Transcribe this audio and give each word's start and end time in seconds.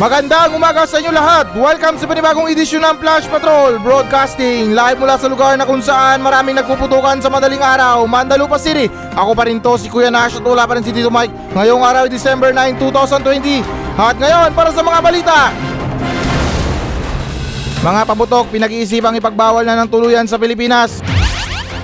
Magandang 0.00 0.56
umaga 0.56 0.88
sa 0.88 1.04
inyo 1.04 1.12
lahat! 1.12 1.52
Welcome 1.52 2.00
sa 2.00 2.08
panibagong 2.08 2.48
edisyon 2.48 2.80
ng 2.80 2.96
Flash 2.96 3.28
Patrol 3.28 3.76
Broadcasting. 3.76 4.72
Live 4.72 4.96
mula 4.96 5.20
sa 5.20 5.28
lugar 5.28 5.52
na 5.60 5.68
kung 5.68 5.84
saan 5.84 6.24
maraming 6.24 6.56
nagpuputukan 6.56 7.20
sa 7.20 7.28
madaling 7.28 7.60
araw 7.60 8.00
Mandalupa 8.08 8.56
City. 8.56 8.88
Ako 9.12 9.36
pa 9.36 9.44
rin 9.44 9.60
to 9.60 9.76
si 9.76 9.92
Kuya 9.92 10.08
Nash 10.08 10.40
at 10.40 10.44
wala 10.48 10.64
pa 10.64 10.80
rin 10.80 10.84
si 10.84 10.96
Tito 10.96 11.12
Mike 11.12 11.52
Ngayong 11.52 11.84
araw 11.84 12.04
December 12.08 12.56
9, 12.56 12.80
2020 12.80 13.60
At 14.00 14.16
ngayon 14.16 14.56
para 14.56 14.72
sa 14.72 14.80
mga 14.80 14.98
balita. 15.04 15.38
Mga 17.84 18.00
pabutok, 18.08 18.48
pinag-iisipang 18.48 19.20
ipagbawal 19.20 19.60
na 19.60 19.76
ng 19.76 19.92
tuluyan 19.92 20.24
sa 20.24 20.40
Pilipinas. 20.40 21.04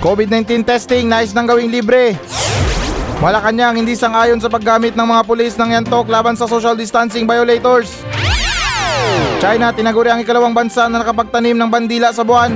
COVID-19 0.01 0.65
testing, 0.65 1.13
nais 1.13 1.37
nang 1.37 1.45
gawing 1.45 1.69
libre 1.69 2.17
Malacanang 3.19 3.83
hindi 3.83 3.99
sang-ayon 3.99 4.39
sa 4.39 4.47
paggamit 4.47 4.95
ng 4.95 5.03
mga 5.03 5.23
pulis 5.27 5.59
ng 5.59 5.75
yantok 5.75 6.07
laban 6.07 6.39
sa 6.39 6.47
social 6.47 6.79
distancing 6.79 7.27
violators. 7.27 8.07
China 9.43 9.75
tinaguri 9.75 10.15
ang 10.15 10.23
ikalawang 10.23 10.55
bansa 10.55 10.87
na 10.87 11.03
nakapagtanim 11.03 11.59
ng 11.59 11.67
bandila 11.67 12.15
sa 12.15 12.23
buwan. 12.23 12.55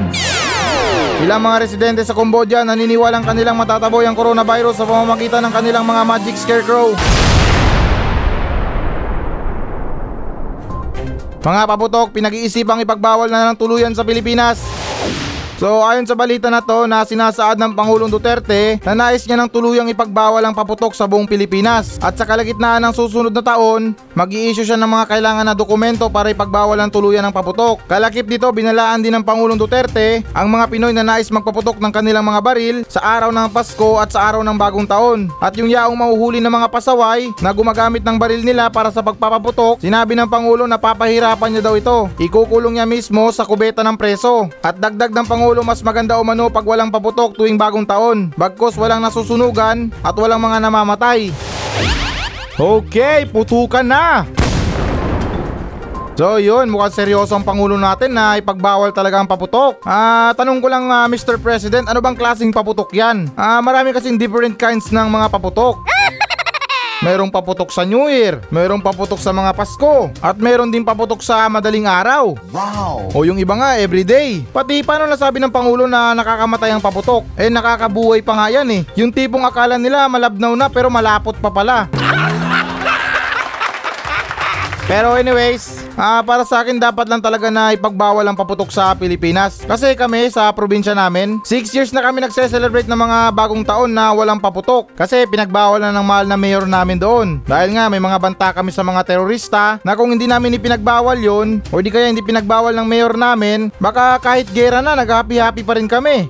Ilang 1.19 1.43
mga 1.43 1.67
residente 1.67 2.06
sa 2.06 2.15
Cambodia 2.15 2.62
naniniwalang 2.62 3.27
kanilang 3.27 3.59
matataboy 3.59 4.06
ang 4.06 4.15
coronavirus 4.15 4.79
sa 4.79 4.87
pamamagitan 4.87 5.43
ng 5.43 5.51
kanilang 5.51 5.83
mga 5.83 6.03
magic 6.06 6.39
scarecrow. 6.39 6.95
Mga 11.42 11.62
paputok, 11.67 12.15
pinag-iisipang 12.15 12.87
ipagbawal 12.87 13.27
na 13.27 13.51
ng 13.51 13.59
tuluyan 13.59 13.98
sa 13.98 14.06
Pilipinas. 14.06 14.81
So 15.62 15.87
ayon 15.87 16.11
sa 16.11 16.19
balita 16.19 16.51
na 16.51 16.59
to 16.59 16.91
na 16.91 17.07
sinasaad 17.07 17.55
ng 17.55 17.79
Pangulong 17.79 18.11
Duterte 18.11 18.83
na 18.83 18.98
nais 18.98 19.23
niya 19.23 19.39
ng 19.39 19.47
tuluyang 19.47 19.87
ipagbawal 19.95 20.43
ang 20.43 20.59
paputok 20.59 20.91
sa 20.91 21.07
buong 21.07 21.30
Pilipinas 21.30 22.03
at 22.03 22.19
sa 22.19 22.27
kalagitnaan 22.27 22.83
ng 22.83 22.91
susunod 22.91 23.30
na 23.30 23.47
taon 23.47 23.95
mag 24.11 24.27
issue 24.34 24.67
siya 24.67 24.75
ng 24.75 24.91
mga 24.91 25.15
kailangan 25.15 25.47
na 25.47 25.55
dokumento 25.55 26.11
para 26.11 26.34
ipagbawal 26.34 26.75
ang 26.83 26.91
tuluyan 26.91 27.23
ng 27.23 27.30
paputok. 27.30 27.79
Kalakip 27.87 28.27
dito 28.27 28.51
binalaan 28.51 29.06
din 29.06 29.14
ng 29.14 29.23
Pangulong 29.23 29.55
Duterte 29.55 30.27
ang 30.34 30.51
mga 30.51 30.67
Pinoy 30.67 30.91
na 30.91 31.06
nais 31.06 31.31
magpaputok 31.31 31.79
ng 31.79 31.95
kanilang 31.95 32.27
mga 32.27 32.42
baril 32.42 32.77
sa 32.91 32.98
araw 32.98 33.31
ng 33.31 33.47
Pasko 33.55 34.03
at 34.03 34.11
sa 34.11 34.34
araw 34.34 34.42
ng 34.42 34.58
Bagong 34.58 34.91
Taon. 34.91 35.31
At 35.39 35.55
yung 35.55 35.70
yaong 35.70 35.95
mahuhuli 35.95 36.42
ng 36.42 36.51
mga 36.51 36.75
pasaway 36.75 37.31
na 37.39 37.55
gumagamit 37.55 38.03
ng 38.03 38.19
baril 38.19 38.42
nila 38.42 38.67
para 38.67 38.91
sa 38.91 38.98
pagpapaputok, 38.98 39.79
sinabi 39.79 40.19
ng 40.19 40.27
Pangulo 40.27 40.67
na 40.67 40.75
papahirapan 40.75 41.55
niya 41.55 41.70
daw 41.70 41.79
ito. 41.79 42.11
Ikukulong 42.19 42.83
niya 42.83 42.86
mismo 42.91 43.31
sa 43.31 43.47
kubeta 43.47 43.86
ng 43.86 43.95
preso. 43.95 44.51
At 44.58 44.83
dagdag 44.83 45.14
ng 45.14 45.31
Pangulo 45.31 45.52
mas 45.61 45.84
maganda 45.84 46.17
umano 46.17 46.48
pag 46.48 46.64
walang 46.64 46.89
paputok 46.89 47.36
tuwing 47.36 47.61
bagong 47.61 47.84
taon. 47.84 48.33
Bagkos 48.33 48.81
walang 48.81 49.05
nasusunugan 49.05 49.92
at 50.00 50.17
walang 50.17 50.41
mga 50.41 50.64
namamatay. 50.64 51.28
Okay, 52.56 53.28
putukan 53.28 53.84
na! 53.84 54.25
So 56.12 56.36
yun, 56.36 56.69
mukhang 56.69 56.92
seryoso 56.92 57.33
ang 57.33 57.45
Pangulo 57.45 57.80
natin 57.80 58.12
na 58.12 58.36
ipagbawal 58.36 58.92
talaga 58.92 59.20
ang 59.20 59.28
paputok. 59.28 59.80
Ah, 59.84 60.36
tanong 60.36 60.61
ko 60.61 60.69
lang 60.69 60.89
uh, 60.92 61.08
Mr. 61.08 61.41
President, 61.41 61.89
ano 61.89 62.05
bang 62.05 62.17
klaseng 62.17 62.53
paputok 62.53 62.92
yan? 62.92 63.33
Ah, 63.33 63.64
marami 63.64 63.97
kasing 63.97 64.20
different 64.20 64.61
kinds 64.61 64.92
ng 64.92 65.08
mga 65.08 65.33
paputok. 65.33 65.80
Merong 67.03 67.34
paputok 67.34 67.75
sa 67.75 67.83
New 67.83 68.06
Year, 68.06 68.39
merong 68.55 68.78
paputok 68.78 69.19
sa 69.19 69.34
mga 69.34 69.50
Pasko, 69.58 70.14
at 70.22 70.39
meron 70.39 70.70
din 70.70 70.86
paputok 70.86 71.19
sa 71.19 71.50
madaling 71.50 71.83
araw. 71.83 72.39
Wow! 72.55 73.11
O 73.11 73.27
yung 73.27 73.42
iba 73.42 73.58
nga, 73.58 73.75
everyday. 73.75 74.39
Pati 74.55 74.86
paano 74.86 75.11
nasabi 75.11 75.42
ng 75.42 75.50
Pangulo 75.50 75.91
na 75.91 76.14
nakakamatay 76.14 76.70
ang 76.70 76.78
paputok? 76.78 77.27
Eh 77.34 77.50
nakakabuhay 77.50 78.23
pa 78.23 78.39
nga 78.39 78.47
yan 78.55 78.70
eh. 78.70 78.83
Yung 78.95 79.11
tipong 79.11 79.42
akala 79.42 79.83
nila 79.83 80.06
malabnaw 80.06 80.55
na 80.55 80.70
pero 80.70 80.95
malapot 80.95 81.34
pa 81.42 81.50
pala. 81.50 81.91
Pero 84.93 85.17
anyways, 85.17 85.89
ah, 85.97 86.21
para 86.21 86.45
sa 86.45 86.61
akin 86.61 86.77
dapat 86.77 87.09
lang 87.09 87.25
talaga 87.25 87.48
na 87.48 87.73
ipagbawal 87.73 88.29
ang 88.29 88.37
paputok 88.37 88.69
sa 88.69 88.93
Pilipinas. 88.93 89.65
Kasi 89.65 89.97
kami 89.97 90.29
sa 90.29 90.53
probinsya 90.53 90.93
namin, 90.93 91.41
6 91.48 91.73
years 91.73 91.97
na 91.97 92.05
kami 92.05 92.20
nagse-celebrate 92.20 92.85
ng 92.85 93.01
mga 93.01 93.33
bagong 93.33 93.64
taon 93.64 93.89
na 93.89 94.13
walang 94.13 94.36
paputok. 94.36 94.92
Kasi 94.92 95.25
pinagbawal 95.33 95.81
na 95.81 95.97
ng 95.97 96.05
mahal 96.05 96.29
na 96.29 96.36
mayor 96.36 96.69
namin 96.69 97.01
doon. 97.01 97.41
Dahil 97.48 97.73
nga 97.73 97.89
may 97.89 98.05
mga 98.05 98.20
banta 98.20 98.52
kami 98.52 98.69
sa 98.69 98.85
mga 98.85 99.01
terorista 99.08 99.81
na 99.81 99.97
kung 99.97 100.13
hindi 100.13 100.29
namin 100.29 100.61
ipinagbawal 100.61 101.17
yon 101.17 101.64
o 101.73 101.81
di 101.81 101.89
kaya 101.89 102.13
hindi 102.13 102.20
pinagbawal 102.20 102.77
ng 102.77 102.85
mayor 102.85 103.17
namin, 103.17 103.73
baka 103.81 104.20
kahit 104.20 104.45
gera 104.52 104.85
na 104.85 104.92
nag-happy-happy 104.92 105.64
pa 105.64 105.73
rin 105.73 105.89
kami. 105.89 106.29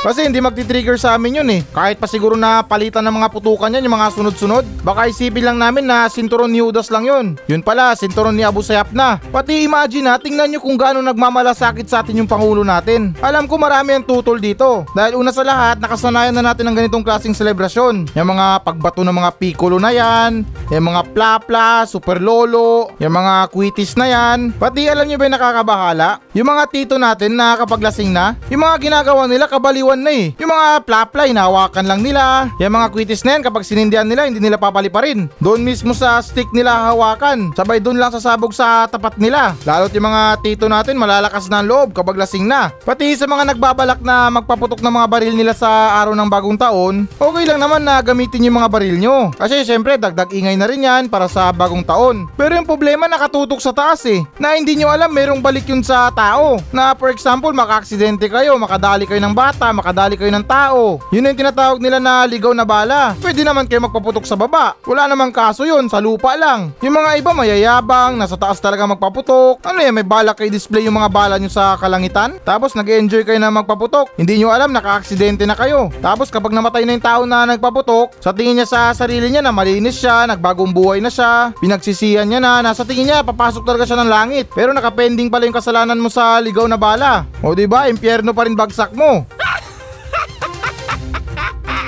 Kasi 0.00 0.24
hindi 0.24 0.40
magti-trigger 0.40 0.96
sa 0.96 1.20
amin 1.20 1.44
yun 1.44 1.48
eh. 1.52 1.60
Kahit 1.76 2.00
pa 2.00 2.08
siguro 2.08 2.32
na 2.32 2.64
palitan 2.64 3.04
ng 3.04 3.20
mga 3.20 3.28
putukan 3.36 3.68
yan, 3.68 3.84
yung 3.84 4.00
mga 4.00 4.16
sunod-sunod. 4.16 4.64
Baka 4.80 5.12
isipin 5.12 5.44
lang 5.44 5.60
namin 5.60 5.84
na 5.84 6.08
sinturon 6.08 6.48
ni 6.48 6.64
Judas 6.64 6.88
lang 6.88 7.04
yun. 7.04 7.36
Yun 7.44 7.60
pala, 7.60 7.92
sinturon 7.92 8.32
ni 8.32 8.40
Abu 8.40 8.64
Sayyaf 8.64 8.96
na. 8.96 9.20
Pati 9.20 9.60
imagine 9.68 10.08
ha, 10.08 10.16
tingnan 10.16 10.56
nyo 10.56 10.60
kung 10.64 10.80
gaano 10.80 11.04
nagmamalasakit 11.04 11.84
sa 11.84 12.00
atin 12.00 12.24
yung 12.24 12.30
Pangulo 12.32 12.64
natin. 12.64 13.12
Alam 13.20 13.44
ko 13.44 13.60
marami 13.60 13.92
ang 13.92 14.08
tutol 14.08 14.40
dito. 14.40 14.88
Dahil 14.96 15.20
una 15.20 15.36
sa 15.36 15.44
lahat, 15.44 15.76
nakasanayan 15.76 16.32
na 16.32 16.48
natin 16.48 16.64
ng 16.72 16.76
ganitong 16.80 17.04
klaseng 17.04 17.36
selebrasyon. 17.36 18.16
Yung 18.16 18.28
mga 18.32 18.64
pagbato 18.64 19.04
ng 19.04 19.12
mga 19.12 19.36
piccolo 19.36 19.76
na 19.76 19.92
yan, 19.92 20.48
yung 20.72 20.86
mga 20.88 21.12
plapla, 21.12 21.84
super 21.84 22.24
lolo, 22.24 22.88
yung 22.96 23.12
mga 23.12 23.52
kwitis 23.52 24.00
na 24.00 24.08
yan. 24.08 24.56
Pati 24.56 24.88
alam 24.88 25.04
nyo 25.04 25.20
ba 25.20 25.28
yung 25.28 25.36
nakakabahala? 25.36 26.08
Yung 26.32 26.48
mga 26.48 26.64
tito 26.72 26.96
natin 26.96 27.36
na 27.36 27.60
kapag 27.60 27.84
lasing 27.84 28.16
na, 28.16 28.32
yung 28.48 28.64
mga 28.64 28.80
ginagawa 28.80 29.28
nila 29.28 29.44
kabaliwan 29.90 30.06
na 30.06 30.12
eh. 30.14 30.26
Yung 30.38 30.50
mga 30.50 30.68
plapla, 30.86 31.22
hinawakan 31.26 31.86
lang 31.86 32.00
nila. 32.02 32.24
Yung 32.62 32.74
mga 32.74 32.88
kwitis 32.94 33.22
na 33.26 33.36
yan, 33.36 33.42
kapag 33.42 33.66
sinindihan 33.66 34.06
nila, 34.06 34.30
hindi 34.30 34.38
nila 34.38 34.60
papaliparin. 34.60 35.26
Doon 35.42 35.66
mismo 35.66 35.90
sa 35.92 36.22
stick 36.22 36.46
nila 36.54 36.94
hawakan. 36.94 37.50
Sabay 37.58 37.82
doon 37.82 37.98
lang 37.98 38.14
sasabog 38.14 38.54
sa 38.54 38.86
tapat 38.86 39.18
nila. 39.18 39.58
Lalo't 39.66 39.90
yung 39.94 40.06
mga 40.06 40.22
tito 40.46 40.66
natin, 40.70 40.94
malalakas 40.94 41.50
na 41.50 41.62
ang 41.62 41.68
loob 41.68 41.88
kapag 41.90 42.18
lasing 42.18 42.46
na. 42.46 42.70
Pati 42.86 43.18
sa 43.18 43.26
mga 43.26 43.54
nagbabalak 43.54 44.00
na 44.04 44.30
magpaputok 44.30 44.78
ng 44.78 44.94
mga 44.94 45.06
baril 45.10 45.34
nila 45.34 45.54
sa 45.56 45.98
araw 46.02 46.14
ng 46.14 46.30
bagong 46.30 46.58
taon, 46.58 46.94
okay 47.18 47.44
lang 47.48 47.58
naman 47.58 47.82
na 47.82 47.98
gamitin 48.00 48.46
yung 48.46 48.62
mga 48.62 48.70
baril 48.70 48.96
nyo. 49.00 49.18
Kasi 49.34 49.66
syempre, 49.66 49.98
dagdag 49.98 50.30
ingay 50.30 50.54
na 50.54 50.68
rin 50.70 50.86
yan 50.86 51.10
para 51.10 51.26
sa 51.26 51.50
bagong 51.50 51.82
taon. 51.82 52.30
Pero 52.38 52.54
yung 52.54 52.68
problema 52.68 53.10
nakatutok 53.10 53.58
sa 53.58 53.74
taas 53.74 54.04
eh. 54.06 54.22
Na 54.38 54.54
hindi 54.54 54.78
nyo 54.78 54.92
alam 54.92 55.10
merong 55.10 55.42
balik 55.42 55.66
yun 55.66 55.82
sa 55.82 56.12
tao. 56.14 56.62
Na 56.70 56.94
for 56.94 57.10
example, 57.10 57.50
maka-aksidente 57.50 58.30
kayo, 58.30 58.54
makadali 58.60 59.04
kayo 59.08 59.20
ng 59.20 59.34
bata, 59.34 59.72
makadali 59.80 60.20
kayo 60.20 60.28
ng 60.28 60.44
tao. 60.44 61.00
Yun 61.08 61.32
yung 61.32 61.40
tinatawag 61.40 61.80
nila 61.80 61.96
na 61.96 62.28
ligaw 62.28 62.52
na 62.52 62.68
bala. 62.68 63.16
Pwede 63.16 63.40
naman 63.40 63.64
kayo 63.64 63.80
magpaputok 63.80 64.28
sa 64.28 64.36
baba. 64.36 64.76
Wala 64.84 65.08
namang 65.08 65.32
kaso 65.32 65.64
yun, 65.64 65.88
sa 65.88 65.98
lupa 65.98 66.36
lang. 66.36 66.76
Yung 66.84 67.00
mga 67.00 67.16
iba 67.16 67.32
mayayabang, 67.32 68.20
nasa 68.20 68.36
taas 68.36 68.60
talaga 68.60 68.84
magpaputok. 68.84 69.64
Ano 69.64 69.80
yan, 69.80 69.96
may 69.96 70.04
bala 70.04 70.36
kayo 70.36 70.52
display 70.52 70.84
yung 70.84 71.00
mga 71.00 71.08
bala 71.08 71.40
nyo 71.40 71.48
sa 71.48 71.80
kalangitan? 71.80 72.36
Tapos 72.44 72.76
nag-enjoy 72.76 73.24
kayo 73.24 73.40
na 73.40 73.48
magpaputok. 73.48 74.12
Hindi 74.20 74.44
nyo 74.44 74.52
alam, 74.52 74.70
naka-aksidente 74.76 75.48
na 75.48 75.56
kayo. 75.56 75.88
Tapos 76.04 76.28
kapag 76.28 76.52
namatay 76.52 76.84
na 76.84 76.94
yung 76.94 77.06
tao 77.06 77.22
na 77.24 77.48
nagpaputok, 77.48 78.20
sa 78.20 78.36
tingin 78.36 78.60
niya 78.60 78.68
sa 78.68 78.80
sarili 78.92 79.32
niya 79.32 79.40
na 79.40 79.54
malinis 79.54 79.96
siya, 79.96 80.28
nagbagong 80.28 80.76
buhay 80.76 81.00
na 81.00 81.08
siya, 81.08 81.56
pinagsisihan 81.56 82.28
niya 82.28 82.42
na, 82.42 82.60
nasa 82.60 82.84
tingin 82.84 83.08
niya 83.08 83.24
papasok 83.24 83.64
talaga 83.64 83.88
siya 83.88 83.98
ng 84.04 84.10
langit. 84.10 84.46
Pero 84.52 84.76
nakapending 84.76 85.32
pala 85.32 85.48
yung 85.48 85.56
kasalanan 85.56 85.96
mo 85.96 86.12
sa 86.12 86.36
ligaw 86.42 86.68
na 86.68 86.76
bala. 86.76 87.24
O 87.40 87.56
di 87.56 87.64
ba, 87.64 87.88
impyerno 87.88 88.36
pa 88.36 88.44
rin 88.44 88.58
bagsak 88.58 88.92
mo. 88.92 89.24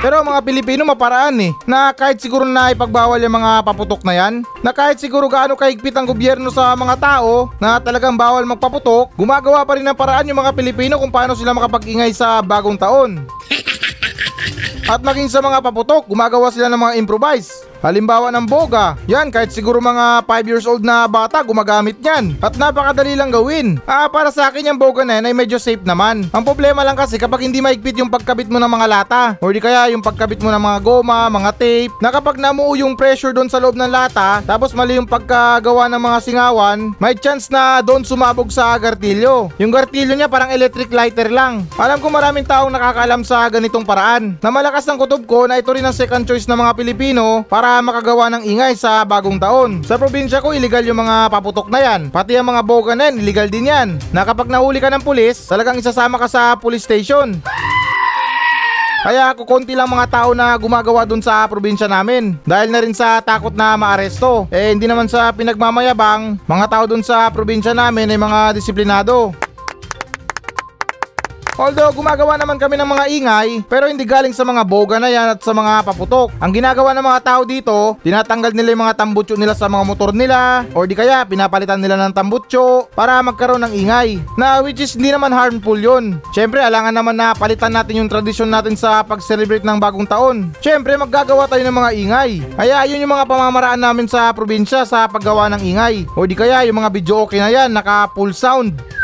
Pero 0.03 0.19
mga 0.19 0.43
Pilipino 0.43 0.83
maparaan 0.83 1.39
eh, 1.39 1.55
na 1.63 1.95
kahit 1.95 2.19
siguro 2.19 2.43
na 2.43 2.75
ipagbawal 2.75 3.23
yung 3.23 3.39
mga 3.39 3.63
paputok 3.63 4.03
na 4.03 4.19
yan, 4.19 4.43
na 4.59 4.75
kahit 4.75 4.99
siguro 4.99 5.31
gaano 5.31 5.55
kahigpit 5.55 5.95
ang 5.95 6.11
gobyerno 6.11 6.51
sa 6.51 6.75
mga 6.75 6.99
tao 6.99 7.55
na 7.63 7.79
talagang 7.79 8.19
bawal 8.19 8.43
magpaputok, 8.43 9.15
gumagawa 9.15 9.63
pa 9.63 9.79
rin 9.79 9.87
ng 9.87 9.95
paraan 9.95 10.27
yung 10.27 10.43
mga 10.43 10.59
Pilipino 10.59 10.99
kung 10.99 11.15
paano 11.15 11.39
sila 11.39 11.55
makapag-ingay 11.55 12.11
sa 12.11 12.43
bagong 12.43 12.75
taon. 12.75 13.23
At 14.91 15.07
maging 15.07 15.31
sa 15.31 15.39
mga 15.39 15.63
paputok, 15.63 16.11
gumagawa 16.11 16.51
sila 16.51 16.67
ng 16.67 16.83
mga 16.83 16.99
improvise. 16.99 17.72
Halimbawa 17.83 18.31
ng 18.31 18.47
boga, 18.47 18.95
yan 19.11 19.35
kahit 19.35 19.51
siguro 19.51 19.83
mga 19.83 20.23
5 20.23 20.47
years 20.47 20.71
old 20.71 20.87
na 20.87 21.11
bata 21.11 21.43
gumagamit 21.43 21.99
yan. 21.99 22.39
At 22.39 22.55
napakadali 22.55 23.19
lang 23.19 23.35
gawin. 23.35 23.83
Ah, 23.91 24.07
para 24.07 24.31
sa 24.31 24.47
akin 24.47 24.71
yung 24.71 24.79
boga 24.79 25.03
na 25.03 25.19
yan 25.19 25.27
ay 25.27 25.35
medyo 25.35 25.59
safe 25.59 25.83
naman. 25.83 26.31
Ang 26.31 26.47
problema 26.47 26.87
lang 26.87 26.95
kasi 26.95 27.19
kapag 27.19 27.43
hindi 27.43 27.59
maigpit 27.59 27.99
yung 27.99 28.07
pagkabit 28.07 28.47
mo 28.47 28.63
ng 28.63 28.71
mga 28.71 28.87
lata, 28.87 29.23
o 29.43 29.51
di 29.51 29.59
kaya 29.59 29.91
yung 29.91 29.99
pagkabit 29.99 30.39
mo 30.47 30.55
ng 30.55 30.63
mga 30.63 30.79
goma, 30.79 31.27
mga 31.27 31.51
tape, 31.59 31.95
na 31.99 32.15
kapag 32.15 32.39
namuo 32.39 32.79
yung 32.79 32.95
pressure 32.95 33.35
doon 33.35 33.51
sa 33.51 33.59
loob 33.59 33.75
ng 33.75 33.91
lata, 33.91 34.47
tapos 34.47 34.71
mali 34.79 34.95
yung 34.95 35.11
pagkagawa 35.11 35.91
ng 35.91 35.99
mga 35.99 36.19
singawan, 36.23 36.95
may 37.03 37.19
chance 37.19 37.51
na 37.51 37.83
doon 37.83 38.07
sumabog 38.07 38.55
sa 38.55 38.79
gartilyo. 38.79 39.51
Yung 39.59 39.75
gartilyo 39.75 40.15
niya 40.15 40.31
parang 40.31 40.55
electric 40.55 40.95
lighter 40.95 41.35
lang. 41.35 41.67
Alam 41.75 41.99
ko 41.99 42.15
maraming 42.15 42.47
taong 42.47 42.71
nakakaalam 42.71 43.27
sa 43.27 43.43
ganitong 43.51 43.83
paraan. 43.83 44.39
Na 44.39 44.55
malakas 44.55 44.87
ang 44.87 45.03
kutob 45.03 45.27
ko 45.27 45.51
na 45.51 45.59
ito 45.59 45.75
rin 45.75 45.83
ang 45.83 45.91
second 45.91 46.23
choice 46.23 46.47
ng 46.47 46.63
mga 46.63 46.79
Pilipino 46.79 47.43
para 47.51 47.72
makagawa 47.81 48.29
ng 48.35 48.43
ingay 48.45 48.75
sa 48.77 49.07
bagong 49.07 49.41
taon. 49.41 49.81
Sa 49.87 49.97
probinsya 49.97 50.43
ko, 50.45 50.53
illegal 50.53 50.85
yung 50.85 51.01
mga 51.01 51.31
paputok 51.33 51.73
na 51.73 51.81
yan. 51.81 52.13
Pati 52.13 52.37
ang 52.37 52.51
mga 52.51 52.61
boga 52.67 52.93
na 52.93 53.09
yan, 53.09 53.23
illegal 53.23 53.49
din 53.49 53.71
yan. 53.73 53.97
Na 54.13 54.27
kapag 54.27 54.53
nahuli 54.53 54.83
ka 54.83 54.91
ng 54.91 55.07
pulis, 55.07 55.49
talagang 55.49 55.79
isasama 55.79 56.21
ka 56.21 56.29
sa 56.29 56.59
police 56.59 56.85
station. 56.85 57.39
Kaya 59.03 59.35
kukunti 59.35 59.75
lang 59.75 59.91
mga 59.91 60.07
tao 60.15 60.31
na 60.31 60.55
gumagawa 60.55 61.03
dun 61.03 61.19
sa 61.19 61.43
probinsya 61.51 61.91
namin. 61.91 62.39
Dahil 62.47 62.71
na 62.71 62.83
rin 62.87 62.95
sa 62.95 63.19
takot 63.19 63.51
na 63.51 63.75
maaresto. 63.75 64.47
Eh 64.47 64.71
hindi 64.71 64.87
naman 64.87 65.11
sa 65.11 65.35
pinagmamayabang, 65.35 66.39
mga 66.47 66.67
tao 66.71 66.85
dun 66.87 67.03
sa 67.03 67.27
probinsya 67.35 67.75
namin 67.75 68.15
ay 68.15 68.19
mga 68.19 68.55
disiplinado. 68.55 69.35
Although 71.61 71.93
gumagawa 71.93 72.41
naman 72.41 72.57
kami 72.57 72.81
ng 72.81 72.89
mga 72.89 73.05
ingay, 73.13 73.49
pero 73.69 73.85
hindi 73.85 74.09
galing 74.09 74.33
sa 74.33 74.41
mga 74.41 74.65
boga 74.65 74.97
na 74.97 75.13
yan 75.13 75.37
at 75.37 75.45
sa 75.45 75.53
mga 75.53 75.85
paputok. 75.85 76.33
Ang 76.41 76.57
ginagawa 76.57 76.97
ng 76.97 77.05
mga 77.05 77.21
tao 77.21 77.43
dito, 77.45 77.77
tinatanggal 78.01 78.57
nila 78.57 78.73
yung 78.73 78.85
mga 78.89 78.97
tambutso 78.97 79.37
nila 79.37 79.53
sa 79.53 79.69
mga 79.69 79.85
motor 79.85 80.17
nila, 80.17 80.65
or 80.73 80.89
di 80.89 80.97
kaya 80.97 81.29
pinapalitan 81.29 81.77
nila 81.77 82.01
ng 82.01 82.17
tambutso 82.17 82.89
para 82.97 83.21
magkaroon 83.21 83.69
ng 83.69 83.75
ingay. 83.77 84.17
Na 84.41 84.65
which 84.65 84.81
is 84.81 84.97
hindi 84.97 85.13
naman 85.13 85.29
harmful 85.29 85.77
yun. 85.77 86.17
Siyempre, 86.33 86.65
alangan 86.65 86.97
naman 86.97 87.21
na 87.21 87.37
palitan 87.37 87.77
natin 87.77 88.01
yung 88.01 88.09
tradisyon 88.09 88.49
natin 88.49 88.73
sa 88.73 89.05
pag-celebrate 89.05 89.67
ng 89.67 89.77
bagong 89.77 90.09
taon. 90.09 90.57
Siyempre, 90.65 90.97
maggagawa 90.97 91.45
tayo 91.53 91.61
ng 91.69 91.77
mga 91.77 91.91
ingay. 92.01 92.31
Kaya 92.57 92.89
yun 92.89 93.05
yung 93.05 93.13
mga 93.13 93.29
pamamaraan 93.29 93.81
namin 93.81 94.09
sa 94.09 94.33
probinsya 94.33 94.89
sa 94.89 95.05
paggawa 95.05 95.53
ng 95.53 95.63
ingay. 95.69 96.09
O 96.17 96.25
di 96.25 96.33
kaya 96.33 96.65
yung 96.65 96.81
mga 96.81 96.91
video 96.97 97.29
okay 97.29 97.45
na 97.45 97.53
yan, 97.53 97.77
naka 97.77 98.09
full 98.17 98.33
sound. 98.33 99.02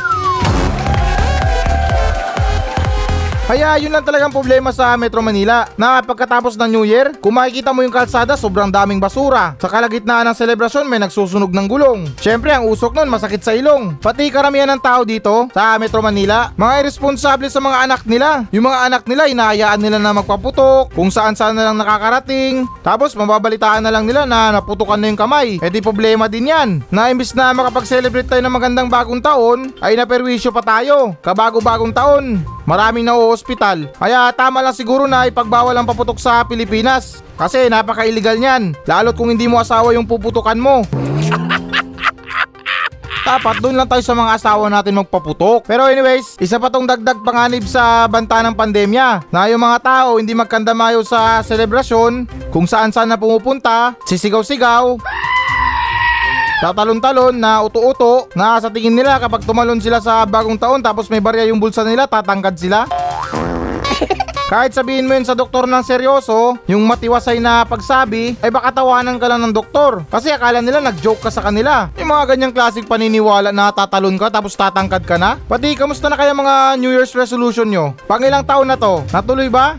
Kaya 3.48 3.80
yun 3.80 3.96
lang 3.96 4.04
talagang 4.04 4.28
problema 4.28 4.68
sa 4.76 4.92
Metro 5.00 5.24
Manila 5.24 5.64
na 5.80 6.04
pagkatapos 6.04 6.52
ng 6.60 6.68
New 6.68 6.84
Year, 6.84 7.16
kung 7.16 7.32
makikita 7.32 7.72
mo 7.72 7.80
yung 7.80 7.96
kalsada 7.96 8.36
sobrang 8.36 8.68
daming 8.68 9.00
basura. 9.00 9.56
Sa 9.56 9.72
kalagitnaan 9.72 10.28
ng 10.28 10.36
selebrasyon 10.36 10.84
may 10.84 11.00
nagsusunog 11.00 11.48
ng 11.48 11.64
gulong. 11.64 12.04
Syempre 12.20 12.52
ang 12.52 12.68
usok 12.68 12.92
nun 13.00 13.08
masakit 13.08 13.40
sa 13.40 13.56
ilong. 13.56 13.96
Pati 14.04 14.28
karamihan 14.28 14.68
ng 14.68 14.84
tao 14.84 15.00
dito 15.00 15.48
sa 15.56 15.80
Metro 15.80 16.04
Manila, 16.04 16.52
mga 16.60 16.84
irresponsable 16.84 17.48
sa 17.48 17.64
mga 17.64 17.88
anak 17.88 18.04
nila. 18.04 18.44
Yung 18.52 18.68
mga 18.68 18.84
anak 18.84 19.02
nila 19.08 19.32
inahayaan 19.32 19.80
nila 19.80 19.96
na 19.96 20.12
magpaputok, 20.12 20.92
kung 20.92 21.08
saan 21.08 21.32
saan 21.32 21.56
na 21.56 21.72
lang 21.72 21.80
nakakarating. 21.80 22.68
Tapos 22.84 23.16
mababalitaan 23.16 23.80
na 23.80 23.88
lang 23.88 24.04
nila 24.04 24.28
na 24.28 24.60
naputukan 24.60 25.00
na 25.00 25.08
yung 25.08 25.16
kamay. 25.16 25.56
E 25.56 25.66
di 25.72 25.80
problema 25.80 26.28
din 26.28 26.52
yan. 26.52 26.84
Na 26.92 27.08
imbis 27.08 27.32
na 27.32 27.56
makapag-celebrate 27.56 28.28
tayo 28.28 28.44
ng 28.44 28.52
magandang 28.52 28.92
bagong 28.92 29.24
taon, 29.24 29.72
ay 29.80 29.96
naperwisyo 29.96 30.52
pa 30.52 30.60
tayo. 30.60 31.16
Kabago-bagong 31.24 31.96
taon. 31.96 32.57
Maraming 32.68 33.08
na 33.08 33.16
ospital. 33.16 33.88
Kaya 33.96 34.28
tama 34.36 34.60
lang 34.60 34.76
siguro 34.76 35.08
na 35.08 35.24
ipagbawal 35.24 35.72
ang 35.72 35.88
paputok 35.88 36.20
sa 36.20 36.44
Pilipinas. 36.44 37.24
Kasi 37.40 37.72
napaka-illegal 37.72 38.36
niyan. 38.36 38.76
Lalo't 38.84 39.16
kung 39.16 39.32
hindi 39.32 39.48
mo 39.48 39.56
asawa 39.56 39.96
yung 39.96 40.04
puputukan 40.04 40.60
mo. 40.60 40.84
Dapat 43.28 43.60
doon 43.60 43.76
lang 43.76 43.88
tayo 43.88 44.04
sa 44.04 44.12
mga 44.12 44.36
asawa 44.36 44.68
natin 44.68 45.00
magpaputok. 45.00 45.64
Pero 45.64 45.88
anyways, 45.88 46.36
isa 46.40 46.60
pa 46.60 46.68
tong 46.68 46.84
dagdag 46.84 47.24
panganib 47.24 47.64
sa 47.64 48.04
banta 48.04 48.40
ng 48.44 48.56
pandemya 48.56 49.32
na 49.32 49.48
yung 49.48 49.64
mga 49.64 49.78
tao 49.84 50.16
hindi 50.20 50.32
magkandamayo 50.32 51.04
sa 51.04 51.40
selebrasyon 51.44 52.24
kung 52.48 52.64
saan 52.64 52.88
saan 52.88 53.12
na 53.12 53.20
pumupunta, 53.20 53.96
sisigaw-sigaw, 54.08 54.96
Tatalon-talon 56.58 57.38
na 57.38 57.62
uto-uto 57.62 58.26
na 58.34 58.58
sa 58.58 58.66
tingin 58.66 58.90
nila 58.90 59.22
kapag 59.22 59.46
tumalon 59.46 59.78
sila 59.78 60.02
sa 60.02 60.26
bagong 60.26 60.58
taon 60.58 60.82
tapos 60.82 61.06
may 61.06 61.22
barya 61.22 61.46
yung 61.46 61.62
bulsa 61.62 61.86
nila, 61.86 62.10
tatangkad 62.10 62.58
sila. 62.58 62.82
Kahit 64.50 64.74
sabihin 64.74 65.06
mo 65.06 65.14
yun 65.14 65.22
sa 65.22 65.38
doktor 65.38 65.70
ng 65.70 65.84
seryoso, 65.86 66.58
yung 66.66 66.82
matiwasay 66.88 67.38
na 67.38 67.62
pagsabi, 67.62 68.34
ay 68.42 68.50
baka 68.50 68.74
tawanan 68.74 69.20
ka 69.20 69.28
lang 69.28 69.44
ng 69.44 69.54
doktor. 69.54 70.02
Kasi 70.10 70.34
akala 70.34 70.58
nila 70.58 70.82
nag-joke 70.82 71.20
ka 71.22 71.30
sa 71.30 71.46
kanila. 71.46 71.92
Yung 72.00 72.10
mga 72.10 72.34
ganyang 72.34 72.56
klaseng 72.56 72.88
paniniwala 72.88 73.54
na 73.54 73.70
tatalon 73.70 74.16
ka 74.16 74.26
tapos 74.26 74.56
tatangkad 74.58 75.04
ka 75.06 75.14
na. 75.20 75.36
Pati, 75.46 75.76
kamusta 75.76 76.10
na 76.10 76.18
kaya 76.18 76.34
mga 76.34 76.80
New 76.80 76.90
Year's 76.90 77.14
resolution 77.14 77.70
nyo? 77.70 77.94
Pang 78.08 78.24
ilang 78.24 78.42
taon 78.42 78.66
na 78.66 78.74
to? 78.74 79.04
Natuloy 79.12 79.52
ba? 79.52 79.78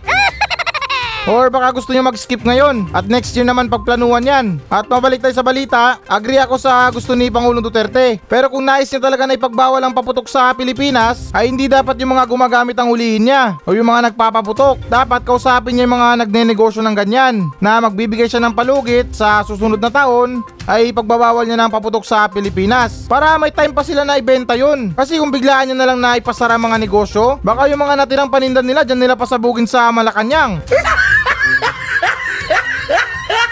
Or 1.27 1.51
baka 1.51 1.75
gusto 1.75 1.91
nyo 1.91 2.07
mag-skip 2.07 2.39
ngayon 2.47 2.87
at 2.95 3.11
next 3.11 3.35
year 3.35 3.43
naman 3.43 3.67
pagplanuhan 3.67 4.23
yan. 4.23 4.45
At 4.71 4.87
mabalik 4.87 5.19
tayo 5.19 5.35
sa 5.35 5.43
balita, 5.43 5.99
agree 6.07 6.39
ako 6.39 6.55
sa 6.55 6.87
gusto 6.87 7.11
ni 7.11 7.27
Pangulong 7.27 7.59
Duterte. 7.59 8.23
Pero 8.31 8.47
kung 8.47 8.63
nais 8.63 8.87
niya 8.87 9.03
talaga 9.03 9.27
na 9.27 9.35
ipagbawal 9.35 9.83
ang 9.83 9.91
paputok 9.91 10.31
sa 10.31 10.55
Pilipinas, 10.55 11.33
ay 11.35 11.51
hindi 11.51 11.67
dapat 11.67 11.99
yung 11.99 12.15
mga 12.15 12.23
gumagamit 12.23 12.77
ang 12.79 12.87
hulihin 12.87 13.27
niya 13.27 13.59
o 13.67 13.75
yung 13.75 13.91
mga 13.91 14.11
nagpapaputok. 14.11 14.79
Dapat 14.87 15.27
kausapin 15.27 15.75
niya 15.75 15.89
yung 15.89 15.95
mga 15.99 16.09
nagnenegosyo 16.23 16.79
ng 16.85 16.95
ganyan 16.95 17.51
na 17.59 17.83
magbibigay 17.83 18.31
siya 18.31 18.39
ng 18.39 18.55
palugit 18.55 19.11
sa 19.11 19.43
susunod 19.43 19.81
na 19.83 19.91
taon 19.91 20.39
ay 20.69 20.93
pagbabawal 20.93 21.49
niya 21.49 21.57
ng 21.57 21.73
paputok 21.73 22.05
sa 22.05 22.29
Pilipinas. 22.29 23.09
Para 23.09 23.33
may 23.41 23.49
time 23.49 23.73
pa 23.73 23.81
sila 23.81 24.05
na 24.05 24.21
ibenta 24.21 24.53
yun. 24.53 24.93
Kasi 24.93 25.17
kung 25.17 25.33
biglaan 25.33 25.73
niya 25.73 25.77
na 25.81 25.87
lang 25.89 25.97
na 25.97 26.21
ipasara 26.21 26.61
mga 26.61 26.77
negosyo, 26.77 27.41
baka 27.41 27.65
yung 27.65 27.81
mga 27.81 27.97
natirang 27.97 28.29
panindan 28.29 28.61
nila 28.61 28.85
dyan 28.85 29.01
nila 29.01 29.17
pasabugin 29.17 29.65
sa 29.65 29.89
Malacanang. 29.89 30.61